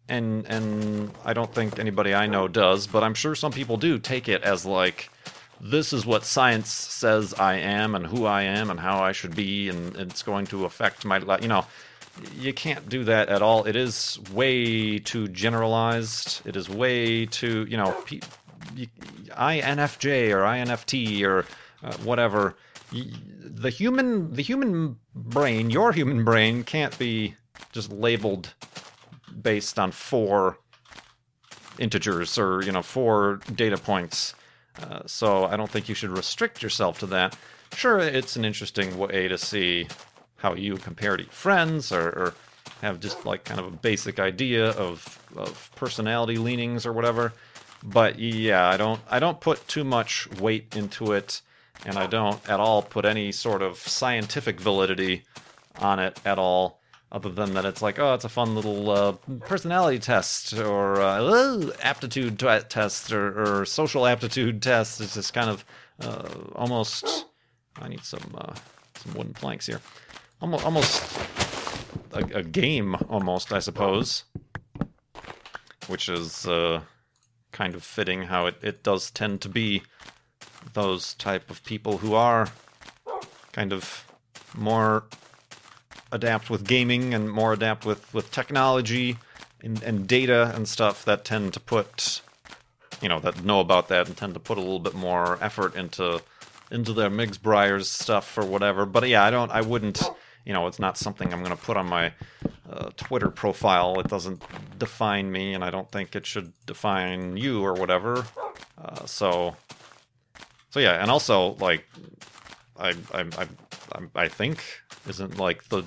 and 0.08 0.44
and 0.46 1.12
I 1.24 1.32
don't 1.32 1.54
think 1.54 1.78
anybody 1.78 2.14
I 2.14 2.26
know 2.26 2.48
does, 2.48 2.86
but 2.86 3.02
I'm 3.02 3.14
sure 3.14 3.34
some 3.34 3.52
people 3.52 3.76
do 3.76 3.98
take 3.98 4.28
it 4.28 4.42
as 4.42 4.66
like 4.66 5.08
this 5.60 5.92
is 5.92 6.04
what 6.04 6.24
science 6.24 6.70
says 6.70 7.34
I 7.34 7.54
am 7.56 7.94
and 7.94 8.06
who 8.06 8.26
I 8.26 8.42
am 8.42 8.70
and 8.70 8.80
how 8.80 9.02
I 9.02 9.12
should 9.12 9.36
be, 9.36 9.68
and 9.68 9.94
it's 9.96 10.22
going 10.22 10.46
to 10.46 10.64
affect 10.64 11.04
my 11.04 11.18
life. 11.18 11.42
You 11.42 11.48
know, 11.48 11.66
you 12.34 12.52
can't 12.52 12.88
do 12.88 13.04
that 13.04 13.28
at 13.28 13.42
all. 13.42 13.64
It 13.64 13.76
is 13.76 14.18
way 14.32 14.98
too 14.98 15.28
generalized. 15.28 16.42
It 16.46 16.56
is 16.56 16.68
way 16.68 17.26
too, 17.26 17.66
you 17.68 17.76
know, 17.76 17.92
INFJ 18.74 20.30
or 20.30 20.42
INFT 20.42 21.22
or 21.24 21.46
uh, 21.82 21.94
whatever. 21.98 22.56
The 22.92 23.70
human, 23.70 24.32
the 24.32 24.42
human 24.42 24.96
brain, 25.14 25.70
your 25.70 25.92
human 25.92 26.24
brain, 26.24 26.64
can't 26.64 26.98
be 26.98 27.34
just 27.72 27.92
labeled 27.92 28.54
based 29.40 29.78
on 29.78 29.92
four 29.92 30.58
integers 31.78 32.36
or 32.36 32.62
you 32.62 32.72
know 32.72 32.82
four 32.82 33.40
data 33.54 33.76
points 33.78 34.34
uh, 34.82 35.00
so 35.06 35.44
I 35.44 35.56
don't 35.56 35.70
think 35.70 35.88
you 35.88 35.94
should 35.94 36.10
restrict 36.10 36.62
yourself 36.62 36.98
to 37.00 37.06
that. 37.06 37.36
Sure, 37.74 37.98
it's 37.98 38.36
an 38.36 38.44
interesting 38.44 38.98
way 38.98 39.28
to 39.28 39.38
see 39.38 39.88
how 40.36 40.54
you 40.54 40.76
compare 40.76 41.16
to 41.16 41.24
your 41.24 41.32
friends 41.32 41.92
or, 41.92 42.08
or 42.08 42.34
have 42.82 43.00
just 43.00 43.26
like 43.26 43.44
kind 43.44 43.60
of 43.60 43.66
a 43.66 43.70
basic 43.70 44.18
idea 44.18 44.70
of, 44.70 45.22
of 45.36 45.70
personality 45.76 46.36
leanings 46.36 46.86
or 46.86 46.92
whatever. 46.92 47.32
But 47.82 48.18
yeah, 48.18 48.68
I 48.68 48.76
don't 48.76 49.00
I 49.10 49.18
don't 49.18 49.40
put 49.40 49.66
too 49.68 49.84
much 49.84 50.28
weight 50.38 50.76
into 50.76 51.12
it, 51.12 51.40
and 51.84 51.98
I 51.98 52.06
don't 52.06 52.46
at 52.48 52.60
all 52.60 52.82
put 52.82 53.04
any 53.04 53.32
sort 53.32 53.62
of 53.62 53.78
scientific 53.78 54.60
validity 54.60 55.24
on 55.78 55.98
it 55.98 56.18
at 56.24 56.38
all 56.38 56.80
other 57.12 57.28
than 57.28 57.54
that 57.54 57.64
it's 57.64 57.82
like 57.82 57.98
oh 57.98 58.14
it's 58.14 58.24
a 58.24 58.28
fun 58.28 58.54
little 58.54 58.90
uh, 58.90 59.12
personality 59.40 59.98
test 59.98 60.52
or 60.54 61.00
uh, 61.00 61.70
aptitude 61.82 62.38
t- 62.38 62.60
test 62.68 63.12
or, 63.12 63.60
or, 63.60 63.64
social 63.64 64.06
aptitude 64.06 64.62
test. 64.62 65.00
It's 65.00 65.14
just 65.14 65.34
kind 65.34 65.50
of 65.50 65.64
uh, 66.00 66.28
almost 66.54 67.26
i 67.80 67.88
need 67.88 68.04
some 68.04 68.34
uh, 68.36 68.54
some 68.96 69.14
wooden 69.14 69.34
planks 69.34 69.66
here. 69.66 69.80
Almost 70.40 70.64
almost 70.64 71.20
a, 72.12 72.38
a, 72.38 72.42
game 72.42 72.96
almost 73.08 73.52
i 73.52 73.58
suppose. 73.58 74.24
Which 75.88 76.08
is 76.08 76.46
uh, 76.46 76.82
kind 77.50 77.74
of 77.74 77.82
fitting 77.82 78.22
how 78.24 78.46
it, 78.46 78.56
it 78.62 78.82
does 78.84 79.10
tend 79.10 79.40
to 79.40 79.48
be 79.48 79.82
those 80.74 81.14
type 81.14 81.50
of 81.50 81.62
people 81.64 81.98
who 81.98 82.14
are 82.14 82.48
kind 83.52 83.72
of 83.72 84.04
more 84.54 85.04
adapt 86.12 86.50
with 86.50 86.66
gaming 86.66 87.14
and 87.14 87.30
more 87.30 87.52
adapt 87.52 87.84
with, 87.84 88.12
with 88.12 88.30
technology 88.30 89.16
and, 89.62 89.82
and 89.82 90.06
data 90.06 90.52
and 90.54 90.68
stuff 90.68 91.04
that 91.04 91.24
tend 91.24 91.52
to 91.54 91.60
put, 91.60 92.22
you 93.00 93.08
know, 93.08 93.20
that 93.20 93.44
know 93.44 93.60
about 93.60 93.88
that 93.88 94.06
and 94.08 94.16
tend 94.16 94.34
to 94.34 94.40
put 94.40 94.58
a 94.58 94.60
little 94.60 94.80
bit 94.80 94.94
more 94.94 95.38
effort 95.40 95.74
into 95.74 96.22
into 96.70 96.92
their 96.92 97.10
Migs 97.10 97.40
Briars 97.40 97.88
stuff 97.88 98.38
or 98.38 98.44
whatever. 98.44 98.86
But 98.86 99.08
yeah, 99.08 99.24
I 99.24 99.30
don't, 99.30 99.50
I 99.50 99.60
wouldn't, 99.60 100.02
you 100.44 100.52
know, 100.52 100.66
it's 100.66 100.78
not 100.78 100.96
something 100.96 101.32
I'm 101.32 101.42
going 101.42 101.56
to 101.56 101.62
put 101.62 101.76
on 101.76 101.86
my 101.86 102.12
uh, 102.70 102.90
Twitter 102.96 103.30
profile. 103.30 103.98
It 104.00 104.08
doesn't 104.08 104.42
define 104.78 105.32
me, 105.32 105.54
and 105.54 105.64
I 105.64 105.70
don't 105.70 105.90
think 105.90 106.14
it 106.14 106.26
should 106.26 106.52
define 106.66 107.36
you 107.36 107.62
or 107.62 107.74
whatever. 107.74 108.24
Uh, 108.80 109.04
so, 109.06 109.56
so 110.70 110.80
yeah, 110.80 111.02
and 111.02 111.10
also 111.10 111.54
like, 111.56 111.84
I, 112.78 112.94
I, 113.12 113.24
I, 113.36 113.46
I 114.14 114.28
think 114.28 114.62
isn't 115.08 115.38
like 115.38 115.68
the 115.68 115.84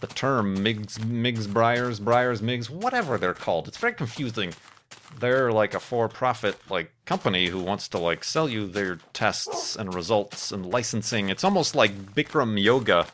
the 0.00 0.06
term 0.06 0.56
Migs, 0.56 0.98
Migs 0.98 1.46
Briars, 1.52 2.00
Briars 2.00 2.40
Migs, 2.40 2.70
whatever 2.70 3.18
they're 3.18 3.34
called. 3.34 3.68
It's 3.68 3.76
very 3.76 3.92
confusing. 3.92 4.54
They're 5.18 5.52
like 5.52 5.74
a 5.74 5.80
for-profit 5.80 6.56
like 6.70 6.90
company 7.04 7.48
who 7.48 7.58
wants 7.58 7.88
to 7.88 7.98
like 7.98 8.24
sell 8.24 8.48
you 8.48 8.66
their 8.66 8.98
tests 9.12 9.76
and 9.76 9.92
results 9.92 10.52
and 10.52 10.64
licensing. 10.64 11.28
It's 11.28 11.44
almost 11.44 11.74
like 11.74 12.14
Bikram 12.14 12.62
yoga. 12.62 13.06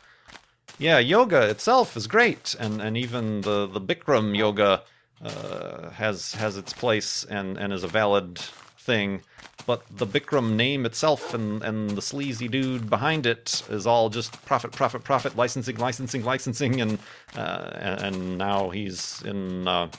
Yeah, 0.79 0.99
yoga 0.99 1.49
itself 1.49 1.97
is 1.97 2.07
great, 2.07 2.55
and 2.59 2.81
and 2.81 2.95
even 2.95 3.41
the 3.41 3.67
the 3.67 3.81
Bikram 3.81 4.37
yoga 4.37 4.83
uh, 5.21 5.89
has 5.89 6.33
has 6.33 6.55
its 6.55 6.71
place 6.71 7.25
and 7.25 7.57
and 7.57 7.73
is 7.73 7.83
a 7.83 7.87
valid 7.87 8.37
thing 8.77 9.21
but 9.67 9.83
the 9.97 10.07
Bikram 10.07 10.55
name 10.55 10.85
itself 10.85 11.33
and, 11.33 11.61
and 11.61 11.89
the 11.91 12.01
sleazy 12.01 12.47
dude 12.47 12.89
behind 12.89 13.25
it 13.25 13.61
is 13.69 13.85
all 13.85 14.09
just 14.09 14.43
profit, 14.45 14.71
profit, 14.71 15.03
profit, 15.03 15.35
licensing, 15.35 15.75
licensing, 15.77 16.23
licensing, 16.23 16.79
and 16.79 16.97
uh, 17.35 17.71
and 18.01 18.37
now 18.37 18.69
he's 18.69 19.21
in 19.23 19.67
uh, 19.67 19.89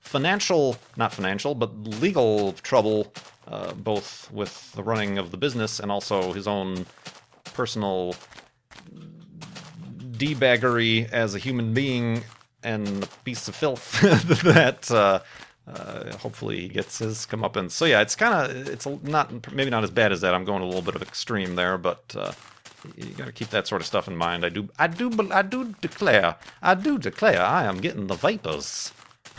financial, 0.00 0.78
not 0.96 1.12
financial, 1.12 1.54
but 1.54 1.70
legal 2.00 2.54
trouble, 2.54 3.12
uh, 3.46 3.74
both 3.74 4.32
with 4.32 4.72
the 4.72 4.82
running 4.82 5.18
of 5.18 5.30
the 5.30 5.36
business 5.36 5.80
and 5.80 5.92
also 5.92 6.32
his 6.32 6.48
own 6.48 6.86
personal 7.52 8.14
debaggery 10.12 11.10
as 11.12 11.34
a 11.34 11.38
human 11.38 11.74
being 11.74 12.22
and 12.62 13.04
a 13.04 13.06
piece 13.24 13.48
of 13.48 13.54
filth 13.54 14.00
that 14.42 15.22
uh, 15.66 16.16
hopefully 16.16 16.60
he 16.60 16.68
gets 16.68 16.98
his 16.98 17.26
comeuppance. 17.26 17.72
So 17.72 17.84
yeah, 17.84 18.00
it's 18.00 18.16
kind 18.16 18.50
of 18.50 18.68
it's 18.68 18.86
not 19.02 19.52
maybe 19.52 19.70
not 19.70 19.84
as 19.84 19.90
bad 19.90 20.12
as 20.12 20.20
that. 20.22 20.34
I'm 20.34 20.44
going 20.44 20.62
a 20.62 20.66
little 20.66 20.82
bit 20.82 20.96
of 20.96 21.02
extreme 21.02 21.54
there, 21.54 21.78
but 21.78 22.14
uh, 22.16 22.32
you 22.96 23.06
got 23.10 23.26
to 23.26 23.32
keep 23.32 23.50
that 23.50 23.66
sort 23.66 23.80
of 23.80 23.86
stuff 23.86 24.08
in 24.08 24.16
mind. 24.16 24.44
I 24.44 24.48
do, 24.48 24.68
I 24.78 24.86
do, 24.86 25.10
I 25.30 25.42
do 25.42 25.74
declare, 25.80 26.36
I 26.62 26.74
do 26.74 26.98
declare, 26.98 27.42
I 27.42 27.64
am 27.64 27.78
getting 27.78 28.06
the 28.06 28.14
vapors. 28.14 28.92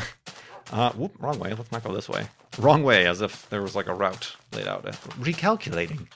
uh, 0.71 0.91
whoop, 0.93 1.13
wrong 1.19 1.39
way. 1.39 1.53
Let's 1.53 1.71
not 1.71 1.83
go 1.83 1.93
this 1.93 2.09
way. 2.09 2.27
Wrong 2.59 2.83
way, 2.83 3.07
as 3.07 3.21
if 3.21 3.49
there 3.49 3.61
was 3.61 3.75
like 3.75 3.87
a 3.87 3.93
route 3.93 4.35
laid 4.51 4.67
out. 4.67 4.83
Recalculating, 4.83 6.07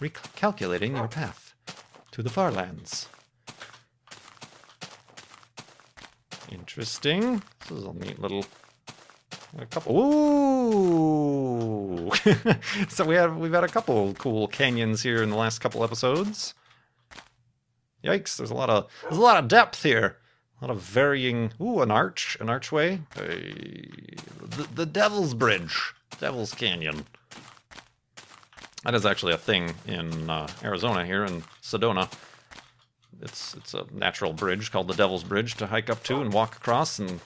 recalculating 0.00 0.96
your 0.96 1.08
path 1.08 1.54
to 2.12 2.22
the 2.22 2.30
far 2.30 2.50
lands. 2.50 3.08
Interesting. 6.50 7.42
This 7.60 7.78
is 7.78 7.84
a 7.84 7.92
neat 7.92 8.18
little 8.18 8.46
a 9.58 9.66
couple. 9.66 9.98
Ooh! 9.98 12.10
so 12.88 13.04
we 13.04 13.14
have 13.14 13.36
we've 13.36 13.52
had 13.52 13.64
a 13.64 13.68
couple 13.68 14.14
cool 14.14 14.48
canyons 14.48 15.02
here 15.02 15.22
in 15.22 15.30
the 15.30 15.36
last 15.36 15.60
couple 15.60 15.84
episodes. 15.84 16.54
Yikes! 18.04 18.36
There's 18.36 18.50
a 18.50 18.54
lot 18.54 18.70
of 18.70 18.90
there's 19.02 19.18
a 19.18 19.22
lot 19.22 19.42
of 19.42 19.48
depth 19.48 19.82
here. 19.82 20.16
A 20.60 20.64
lot 20.64 20.74
of 20.74 20.80
varying. 20.80 21.52
Ooh, 21.60 21.82
an 21.82 21.90
arch, 21.90 22.36
an 22.40 22.48
archway. 22.48 23.00
A, 23.16 23.26
the, 24.40 24.66
the 24.74 24.86
Devil's 24.86 25.34
Bridge, 25.34 25.92
Devil's 26.18 26.54
Canyon. 26.54 27.04
That 28.84 28.94
is 28.94 29.04
actually 29.04 29.34
a 29.34 29.38
thing 29.38 29.74
in 29.86 30.30
uh, 30.30 30.48
Arizona 30.62 31.04
here 31.04 31.24
in 31.24 31.42
Sedona. 31.62 32.10
It's 33.20 33.54
it's 33.54 33.74
a 33.74 33.86
natural 33.92 34.32
bridge 34.32 34.70
called 34.70 34.88
the 34.88 34.94
Devil's 34.94 35.24
Bridge 35.24 35.56
to 35.56 35.66
hike 35.66 35.90
up 35.90 36.02
to 36.04 36.20
and 36.20 36.32
walk 36.32 36.56
across 36.56 36.98
and 36.98 37.20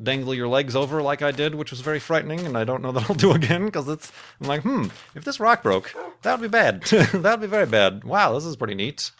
dangle 0.00 0.34
your 0.34 0.48
legs 0.48 0.76
over 0.76 1.02
like 1.02 1.22
I 1.22 1.30
did, 1.30 1.54
which 1.54 1.70
was 1.70 1.80
very 1.80 1.98
frightening, 1.98 2.40
and 2.40 2.56
I 2.56 2.64
don't 2.64 2.82
know 2.82 2.92
that 2.92 3.08
I'll 3.08 3.16
do 3.16 3.32
again 3.34 3.66
because 3.66 3.88
it's. 3.88 4.12
I'm 4.40 4.46
like, 4.46 4.62
hmm, 4.62 4.86
if 5.14 5.24
this 5.24 5.40
rock 5.40 5.62
broke, 5.62 5.94
that 6.22 6.38
would 6.38 6.42
be 6.42 6.52
bad. 6.52 6.82
that 6.82 7.22
would 7.22 7.40
be 7.40 7.46
very 7.46 7.66
bad. 7.66 8.04
Wow, 8.04 8.34
this 8.34 8.44
is 8.44 8.56
pretty 8.56 8.74
neat. 8.74 9.10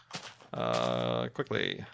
Uh, 0.52 1.28
quickly, 1.28 1.84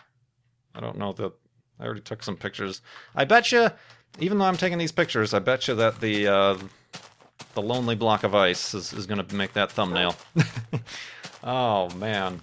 I 0.75 0.81
don't 0.81 0.99
know 0.99 1.13
that 1.13 1.33
I 1.79 1.85
already 1.85 2.01
took 2.01 2.23
some 2.23 2.37
pictures. 2.37 2.83
I 3.15 3.25
bet 3.25 3.53
you, 3.53 3.71
even 4.19 4.39
though 4.39 4.47
I'm 4.47 4.57
taking 4.57 4.79
these 4.79 4.93
pictures, 4.93 5.33
I 5.35 5.39
bet 5.39 5.69
you 5.69 5.75
that 5.77 6.01
the 6.01 6.29
uh, 6.29 6.59
the 7.55 7.63
lonely 7.63 7.95
block 7.95 8.25
of 8.25 8.35
ice 8.35 8.75
is, 8.75 8.93
is 8.93 9.07
going 9.07 9.25
to 9.25 9.35
make 9.35 9.53
that 9.55 9.71
thumbnail. 9.73 10.17
oh 11.45 11.91
man. 11.91 12.41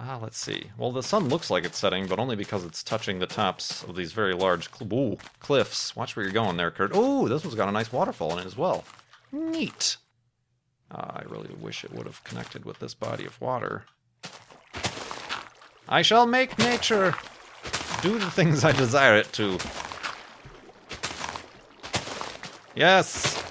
Ah, 0.00 0.18
let's 0.22 0.38
see. 0.38 0.70
Well, 0.78 0.92
the 0.92 1.02
sun 1.02 1.28
looks 1.28 1.50
like 1.50 1.64
it's 1.64 1.78
setting, 1.78 2.06
but 2.06 2.20
only 2.20 2.36
because 2.36 2.64
it's 2.64 2.84
touching 2.84 3.18
the 3.18 3.26
tops 3.26 3.82
of 3.82 3.96
these 3.96 4.12
very 4.12 4.32
large 4.32 4.72
cl- 4.72 4.92
ooh, 4.94 5.18
cliffs. 5.40 5.96
Watch 5.96 6.14
where 6.14 6.24
you're 6.24 6.32
going 6.32 6.56
there, 6.56 6.70
Kurt. 6.70 6.92
Oh, 6.94 7.26
this 7.26 7.42
one's 7.42 7.56
got 7.56 7.68
a 7.68 7.72
nice 7.72 7.92
waterfall 7.92 8.32
in 8.34 8.38
it 8.38 8.46
as 8.46 8.56
well. 8.56 8.84
Neat. 9.32 9.96
Uh, 10.90 11.16
I 11.16 11.22
really 11.26 11.52
wish 11.60 11.82
it 11.84 11.92
would 11.92 12.06
have 12.06 12.22
connected 12.22 12.64
with 12.64 12.78
this 12.78 12.94
body 12.94 13.26
of 13.26 13.40
water. 13.40 13.84
I 15.88 16.02
shall 16.02 16.26
make 16.26 16.58
nature 16.58 17.14
do 18.00 18.18
the 18.18 18.30
things 18.30 18.64
I 18.64 18.70
desire 18.72 19.16
it 19.16 19.32
to. 19.32 19.58
Yes! 22.76 23.42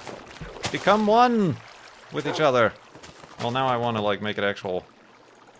Become 0.72 1.06
one 1.06 1.56
with 2.12 2.26
each 2.26 2.40
other. 2.40 2.72
Well, 3.40 3.50
now 3.50 3.66
I 3.66 3.76
want 3.76 3.98
to, 3.98 4.02
like, 4.02 4.22
make 4.22 4.38
it 4.38 4.44
actual. 4.44 4.86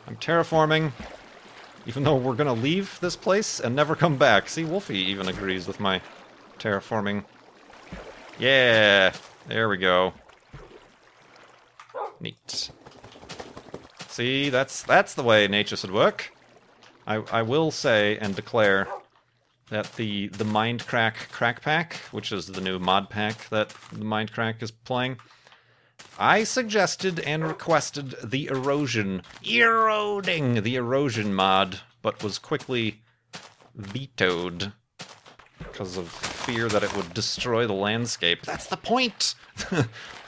I'm 0.08 0.16
terraforming, 0.16 0.92
even 1.84 2.02
though 2.02 2.16
we're 2.16 2.34
gonna 2.34 2.54
leave 2.54 2.98
this 3.00 3.14
place 3.14 3.60
and 3.60 3.76
never 3.76 3.94
come 3.94 4.16
back. 4.16 4.48
See, 4.48 4.64
Wolfie 4.64 4.96
even 4.96 5.28
agrees 5.28 5.66
with 5.66 5.80
my 5.80 6.00
terraforming. 6.58 7.24
Yeah! 8.38 9.12
There 9.48 9.68
we 9.68 9.76
go. 9.76 10.14
Neat. 12.20 12.70
See, 14.08 14.48
that's 14.48 14.82
that's 14.82 15.12
the 15.12 15.22
way 15.22 15.46
nature 15.46 15.76
should 15.76 15.92
work. 15.92 16.32
I 17.06 17.16
I 17.30 17.42
will 17.42 17.70
say 17.70 18.16
and 18.16 18.34
declare 18.34 18.88
that 19.68 19.94
the 19.96 20.28
the 20.28 20.44
Mindcrack 20.44 21.30
crack 21.32 21.60
pack, 21.60 21.96
which 22.12 22.32
is 22.32 22.46
the 22.46 22.62
new 22.62 22.78
mod 22.78 23.10
pack 23.10 23.50
that 23.50 23.68
the 23.92 24.06
Mindcrack 24.06 24.62
is 24.62 24.70
playing, 24.70 25.18
I 26.18 26.42
suggested 26.42 27.20
and 27.20 27.46
requested 27.46 28.16
the 28.24 28.46
erosion 28.46 29.22
eroding 29.48 30.62
the 30.64 30.74
erosion 30.74 31.32
mod, 31.32 31.80
but 32.02 32.24
was 32.24 32.38
quickly 32.40 33.02
vetoed 33.76 34.72
because 35.58 35.96
of 35.96 36.08
fear 36.08 36.68
that 36.68 36.82
it 36.82 36.96
would 36.96 37.14
destroy 37.14 37.68
the 37.68 37.72
landscape. 37.72 38.42
That's 38.42 38.66
the 38.66 38.76
point. 38.76 39.36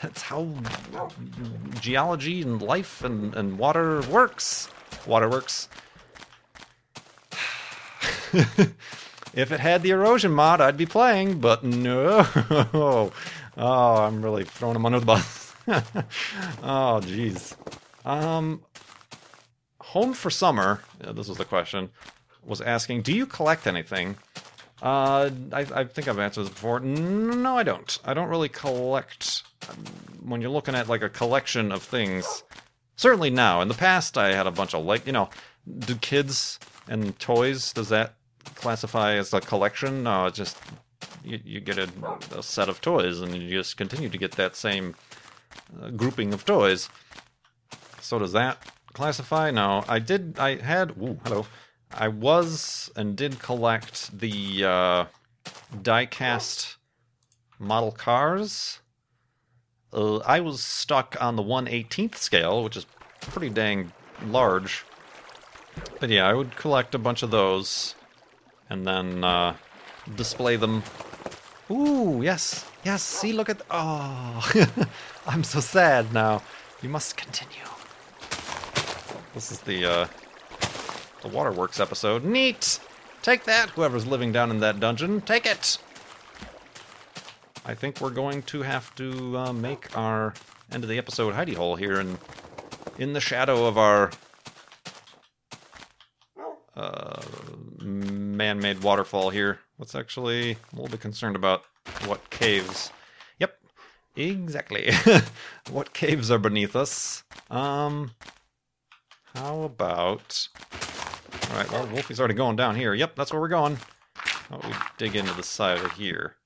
That's 0.02 0.22
how 0.22 0.54
geology 1.80 2.42
and 2.42 2.62
life 2.62 3.02
and, 3.02 3.34
and 3.34 3.58
water 3.58 4.00
works. 4.02 4.68
Water 5.06 5.28
works. 5.28 5.68
if 8.32 9.50
it 9.50 9.58
had 9.58 9.82
the 9.82 9.90
erosion 9.90 10.30
mod, 10.30 10.60
I'd 10.60 10.76
be 10.76 10.86
playing, 10.86 11.40
but 11.40 11.64
no. 11.64 12.26
Oh, 13.56 13.96
I'm 13.96 14.22
really 14.22 14.44
throwing 14.44 14.76
him 14.76 14.86
under 14.86 15.00
the 15.00 15.06
bus. 15.06 15.39
oh, 16.62 17.00
jeez. 17.02 17.54
Um, 18.04 18.62
Home 19.80 20.12
for 20.14 20.30
Summer, 20.30 20.80
yeah, 21.02 21.12
this 21.12 21.28
was 21.28 21.38
the 21.38 21.44
question, 21.44 21.90
was 22.44 22.60
asking, 22.60 23.02
do 23.02 23.12
you 23.12 23.26
collect 23.26 23.66
anything? 23.66 24.16
Uh, 24.82 25.30
I, 25.52 25.60
I 25.74 25.84
think 25.84 26.08
I've 26.08 26.18
answered 26.18 26.42
this 26.44 26.50
before. 26.50 26.80
No, 26.80 27.56
I 27.56 27.62
don't. 27.62 27.98
I 28.04 28.14
don't 28.14 28.28
really 28.28 28.48
collect. 28.48 29.42
um, 29.68 29.76
When 30.22 30.40
you're 30.40 30.50
looking 30.50 30.74
at 30.74 30.88
like 30.88 31.02
a 31.02 31.08
collection 31.08 31.70
of 31.70 31.82
things, 31.82 32.42
certainly 32.96 33.30
now. 33.30 33.60
In 33.60 33.68
the 33.68 33.74
past, 33.74 34.16
I 34.16 34.32
had 34.32 34.46
a 34.46 34.50
bunch 34.50 34.74
of 34.74 34.84
like, 34.84 35.06
you 35.06 35.12
know, 35.12 35.28
do 35.80 35.94
kids 35.96 36.58
and 36.88 37.18
toys? 37.18 37.72
Does 37.74 37.90
that 37.90 38.14
classify 38.54 39.14
as 39.14 39.34
a 39.34 39.40
collection? 39.40 40.02
No, 40.02 40.26
it's 40.26 40.38
just 40.38 40.56
you, 41.22 41.38
you 41.44 41.60
get 41.60 41.78
a, 41.78 41.88
a 42.36 42.42
set 42.42 42.68
of 42.70 42.80
toys, 42.80 43.20
and 43.20 43.34
you 43.34 43.50
just 43.50 43.76
continue 43.76 44.08
to 44.08 44.18
get 44.18 44.32
that 44.32 44.56
same 44.56 44.94
uh, 44.94 45.19
grouping 45.96 46.32
of 46.32 46.44
toys. 46.44 46.88
So 48.00 48.18
does 48.18 48.32
that 48.32 48.58
classify? 48.92 49.50
No, 49.50 49.84
I 49.88 49.98
did. 49.98 50.38
I 50.38 50.56
had. 50.56 50.90
Ooh, 51.00 51.18
hello. 51.24 51.46
I 51.92 52.08
was 52.08 52.90
and 52.96 53.16
did 53.16 53.38
collect 53.40 54.18
the 54.18 54.64
uh, 54.64 55.04
diecast 55.82 56.76
model 57.58 57.92
cars. 57.92 58.80
Uh, 59.92 60.18
I 60.18 60.40
was 60.40 60.62
stuck 60.62 61.16
on 61.20 61.36
the 61.36 61.42
1/18th 61.42 62.16
scale, 62.16 62.62
which 62.62 62.76
is 62.76 62.86
pretty 63.20 63.50
dang 63.50 63.92
large. 64.26 64.84
But 65.98 66.10
yeah, 66.10 66.26
I 66.26 66.34
would 66.34 66.56
collect 66.56 66.94
a 66.94 66.98
bunch 66.98 67.22
of 67.22 67.30
those 67.30 67.94
and 68.68 68.86
then 68.86 69.24
uh, 69.24 69.56
display 70.16 70.56
them. 70.56 70.82
Ooh, 71.70 72.20
yes, 72.22 72.66
yes. 72.84 73.02
See, 73.02 73.32
look 73.32 73.48
at. 73.48 73.62
Oh, 73.70 74.50
I'm 75.26 75.44
so 75.44 75.60
sad 75.60 76.12
now. 76.12 76.42
You 76.82 76.88
must 76.88 77.16
continue. 77.16 77.64
This 79.34 79.52
is 79.52 79.60
the 79.60 79.84
uh, 79.84 80.06
the 81.22 81.28
Waterworks 81.28 81.78
episode. 81.78 82.24
Neat! 82.24 82.80
Take 83.22 83.44
that, 83.44 83.70
whoever's 83.70 84.06
living 84.06 84.32
down 84.32 84.50
in 84.50 84.60
that 84.60 84.80
dungeon. 84.80 85.20
Take 85.20 85.44
it! 85.44 85.78
I 87.66 87.74
think 87.74 88.00
we're 88.00 88.10
going 88.10 88.42
to 88.44 88.62
have 88.62 88.94
to 88.94 89.36
uh, 89.36 89.52
make 89.52 89.96
our 89.96 90.32
end 90.72 90.82
of 90.82 90.88
the 90.88 90.96
episode 90.96 91.34
hidey 91.34 91.54
hole 91.54 91.76
here 91.76 92.00
in, 92.00 92.18
in 92.98 93.12
the 93.12 93.20
shadow 93.20 93.66
of 93.66 93.76
our 93.76 94.10
uh, 96.74 97.20
man 97.82 98.58
made 98.58 98.82
waterfall 98.82 99.28
here. 99.28 99.60
Let's 99.78 99.94
actually. 99.94 100.52
I'm 100.52 100.78
a 100.78 100.82
little 100.82 100.92
bit 100.92 101.00
concerned 101.00 101.36
about 101.36 101.64
what 102.06 102.30
caves. 102.30 102.90
Exactly. 104.16 104.90
what 105.70 105.92
caves 105.92 106.30
are 106.30 106.38
beneath 106.38 106.74
us. 106.76 107.24
Um. 107.50 108.12
How 109.34 109.62
about. 109.62 110.48
Alright, 111.50 111.70
well, 111.70 111.86
Wolfie's 111.86 112.18
already 112.18 112.34
going 112.34 112.56
down 112.56 112.76
here. 112.76 112.94
Yep, 112.94 113.16
that's 113.16 113.32
where 113.32 113.40
we're 113.40 113.48
going. 113.48 113.78
About 114.48 114.64
we 114.64 114.72
dig 114.98 115.16
into 115.16 115.32
the 115.34 115.42
side 115.42 115.78
of 115.78 115.92
here? 115.92 116.36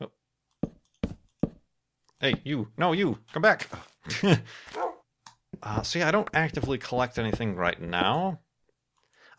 Oh. 0.00 0.10
Hey, 2.20 2.34
you. 2.44 2.68
No, 2.76 2.92
you. 2.92 3.18
Come 3.32 3.42
back. 3.42 3.68
uh, 5.62 5.82
see, 5.82 6.02
I 6.02 6.10
don't 6.10 6.28
actively 6.34 6.78
collect 6.78 7.18
anything 7.18 7.56
right 7.56 7.80
now. 7.80 8.40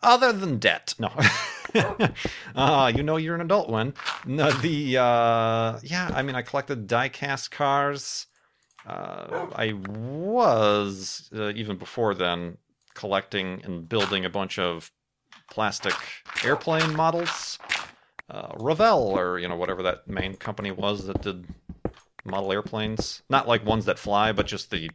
Other 0.04 0.32
than 0.32 0.58
debt. 0.58 0.94
No. 0.98 1.10
uh, 2.54 2.92
you 2.94 3.02
know 3.02 3.16
you're 3.16 3.34
an 3.34 3.40
adult 3.40 3.68
when. 3.68 3.94
No, 4.26 4.50
the, 4.50 4.98
uh, 4.98 5.78
yeah, 5.82 6.10
I 6.14 6.22
mean, 6.22 6.36
I 6.36 6.42
collected 6.42 6.86
die-cast 6.86 7.50
cars. 7.50 8.26
Uh, 8.86 9.46
I 9.54 9.72
was, 9.72 11.30
uh, 11.34 11.50
even 11.50 11.78
before 11.78 12.14
then, 12.14 12.58
collecting 12.94 13.62
and 13.64 13.88
building 13.88 14.24
a 14.24 14.30
bunch 14.30 14.58
of 14.58 14.90
plastic 15.50 15.94
airplane 16.44 16.94
models. 16.94 17.58
Uh, 18.28 18.52
Revell, 18.58 19.02
or, 19.02 19.38
you 19.38 19.48
know, 19.48 19.56
whatever 19.56 19.82
that 19.82 20.08
main 20.08 20.34
company 20.34 20.70
was 20.70 21.06
that 21.06 21.22
did 21.22 21.46
model 22.24 22.52
airplanes. 22.52 23.22
Not 23.28 23.48
like 23.48 23.64
ones 23.64 23.84
that 23.86 23.98
fly, 23.98 24.32
but 24.32 24.46
just 24.46 24.70
the 24.70 24.90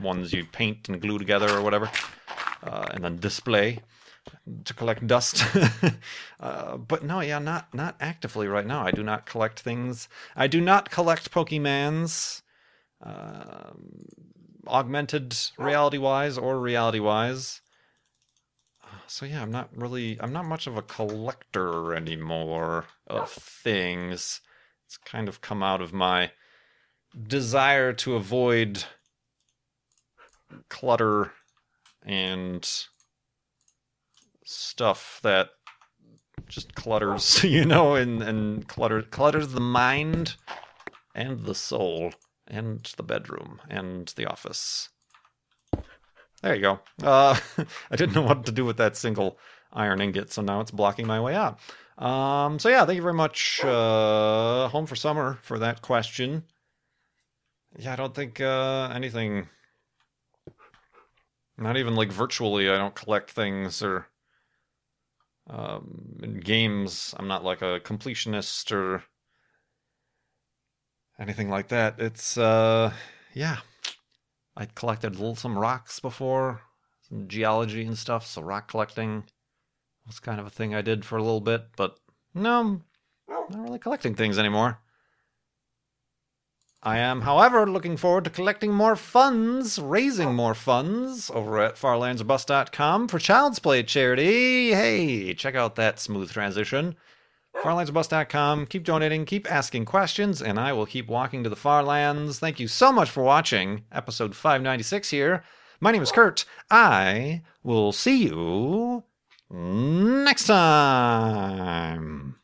ones 0.00 0.32
you 0.32 0.44
paint 0.44 0.88
and 0.88 1.00
glue 1.00 1.18
together 1.18 1.50
or 1.50 1.62
whatever. 1.62 1.90
Uh, 2.62 2.86
and 2.92 3.02
then 3.04 3.16
display 3.16 3.80
to 4.64 4.74
collect 4.74 5.06
dust. 5.06 5.44
uh, 6.40 6.76
but 6.76 7.02
no, 7.02 7.20
yeah, 7.20 7.38
not 7.38 7.72
not 7.74 7.96
actively 8.00 8.46
right 8.46 8.66
now. 8.66 8.84
I 8.84 8.90
do 8.90 9.02
not 9.02 9.26
collect 9.26 9.60
things. 9.60 10.08
I 10.36 10.46
do 10.46 10.60
not 10.60 10.90
collect 10.90 11.32
Pokemans, 11.32 12.42
um, 13.02 14.06
augmented 14.66 15.36
reality 15.58 15.98
wise 15.98 16.38
or 16.38 16.60
reality 16.60 17.00
wise. 17.00 17.60
So 19.06 19.26
yeah, 19.26 19.42
I'm 19.42 19.50
not 19.50 19.70
really. 19.76 20.18
I'm 20.20 20.32
not 20.32 20.44
much 20.44 20.66
of 20.66 20.76
a 20.76 20.82
collector 20.82 21.94
anymore 21.94 22.86
of 23.06 23.30
things. 23.30 24.40
It's 24.86 24.96
kind 24.96 25.28
of 25.28 25.40
come 25.40 25.62
out 25.62 25.82
of 25.82 25.92
my 25.92 26.30
desire 27.26 27.92
to 27.92 28.14
avoid 28.14 28.84
clutter 30.68 31.32
and 32.04 32.68
stuff 34.44 35.20
that 35.22 35.50
just 36.48 36.74
clutters, 36.74 37.42
you 37.44 37.64
know, 37.64 37.94
and, 37.94 38.22
and 38.22 38.68
clutter 38.68 39.02
clutters 39.02 39.48
the 39.48 39.60
mind 39.60 40.36
and 41.14 41.44
the 41.44 41.54
soul 41.54 42.12
and 42.46 42.92
the 42.96 43.02
bedroom 43.02 43.60
and 43.68 44.12
the 44.16 44.26
office. 44.26 44.88
There 46.42 46.54
you 46.54 46.60
go. 46.60 46.80
Uh, 47.02 47.38
I 47.90 47.96
didn't 47.96 48.14
know 48.14 48.22
what 48.22 48.44
to 48.46 48.52
do 48.52 48.64
with 48.64 48.76
that 48.78 48.96
single 48.96 49.38
iron 49.72 50.00
ingot, 50.00 50.32
so 50.32 50.42
now 50.42 50.60
it's 50.60 50.70
blocking 50.70 51.06
my 51.06 51.20
way 51.20 51.34
out. 51.34 51.58
Um, 51.98 52.58
so 52.58 52.68
yeah, 52.68 52.84
thank 52.84 52.96
you 52.96 53.02
very 53.02 53.14
much, 53.14 53.60
uh, 53.64 54.68
Home 54.68 54.86
for 54.86 54.96
Summer, 54.96 55.38
for 55.42 55.58
that 55.58 55.82
question. 55.82 56.44
Yeah, 57.78 57.92
I 57.92 57.96
don't 57.96 58.14
think 58.14 58.40
uh, 58.40 58.90
anything 58.92 59.48
not 61.62 61.76
even 61.76 61.94
like 61.94 62.12
virtually, 62.12 62.68
I 62.68 62.78
don't 62.78 62.94
collect 62.94 63.30
things 63.30 63.82
or 63.82 64.06
Um, 65.50 66.20
in 66.22 66.40
games, 66.40 67.14
I'm 67.18 67.26
not 67.26 67.42
like 67.44 67.62
a 67.62 67.80
completionist 67.80 68.70
or 68.70 69.02
anything 71.18 71.50
like 71.50 71.68
that. 71.68 71.98
It's 71.98 72.38
uh, 72.38 72.92
yeah. 73.34 73.58
I 74.56 74.66
collected 74.66 75.16
some 75.36 75.58
rocks 75.58 75.98
before, 75.98 76.60
some 77.08 77.26
geology 77.26 77.84
and 77.84 77.98
stuff. 77.98 78.24
So 78.26 78.42
rock 78.42 78.68
collecting 78.68 79.24
was 80.06 80.20
kind 80.20 80.38
of 80.38 80.46
a 80.46 80.50
thing 80.50 80.74
I 80.74 80.82
did 80.82 81.04
for 81.04 81.18
a 81.18 81.22
little 81.22 81.40
bit, 81.40 81.62
but 81.76 81.98
no, 82.34 82.60
I'm 82.60 82.84
not 83.28 83.62
really 83.62 83.78
collecting 83.78 84.14
things 84.14 84.38
anymore. 84.38 84.78
I 86.84 86.98
am, 86.98 87.20
however, 87.20 87.64
looking 87.70 87.96
forward 87.96 88.24
to 88.24 88.30
collecting 88.30 88.72
more 88.72 88.96
funds, 88.96 89.78
raising 89.78 90.34
more 90.34 90.54
funds 90.54 91.30
over 91.32 91.60
at 91.60 91.76
farlandsorbust.com 91.76 93.06
for 93.06 93.20
Child's 93.20 93.60
Play 93.60 93.84
charity. 93.84 94.72
Hey, 94.72 95.32
check 95.34 95.54
out 95.54 95.76
that 95.76 96.00
smooth 96.00 96.32
transition. 96.32 96.96
Farlandsorbust.com. 97.62 98.66
Keep 98.66 98.82
donating, 98.82 99.24
keep 99.26 99.48
asking 99.50 99.84
questions, 99.84 100.42
and 100.42 100.58
I 100.58 100.72
will 100.72 100.86
keep 100.86 101.06
walking 101.06 101.44
to 101.44 101.50
the 101.50 101.54
far 101.54 101.84
lands. 101.84 102.40
Thank 102.40 102.58
you 102.58 102.66
so 102.66 102.90
much 102.90 103.10
for 103.10 103.22
watching 103.22 103.84
episode 103.92 104.34
596 104.34 105.10
here. 105.10 105.44
My 105.78 105.92
name 105.92 106.02
is 106.02 106.10
Kurt. 106.10 106.44
I 106.68 107.42
will 107.62 107.92
see 107.92 108.24
you 108.24 109.04
next 109.50 110.46
time. 110.46 112.36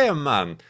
Pokemon 0.00 0.60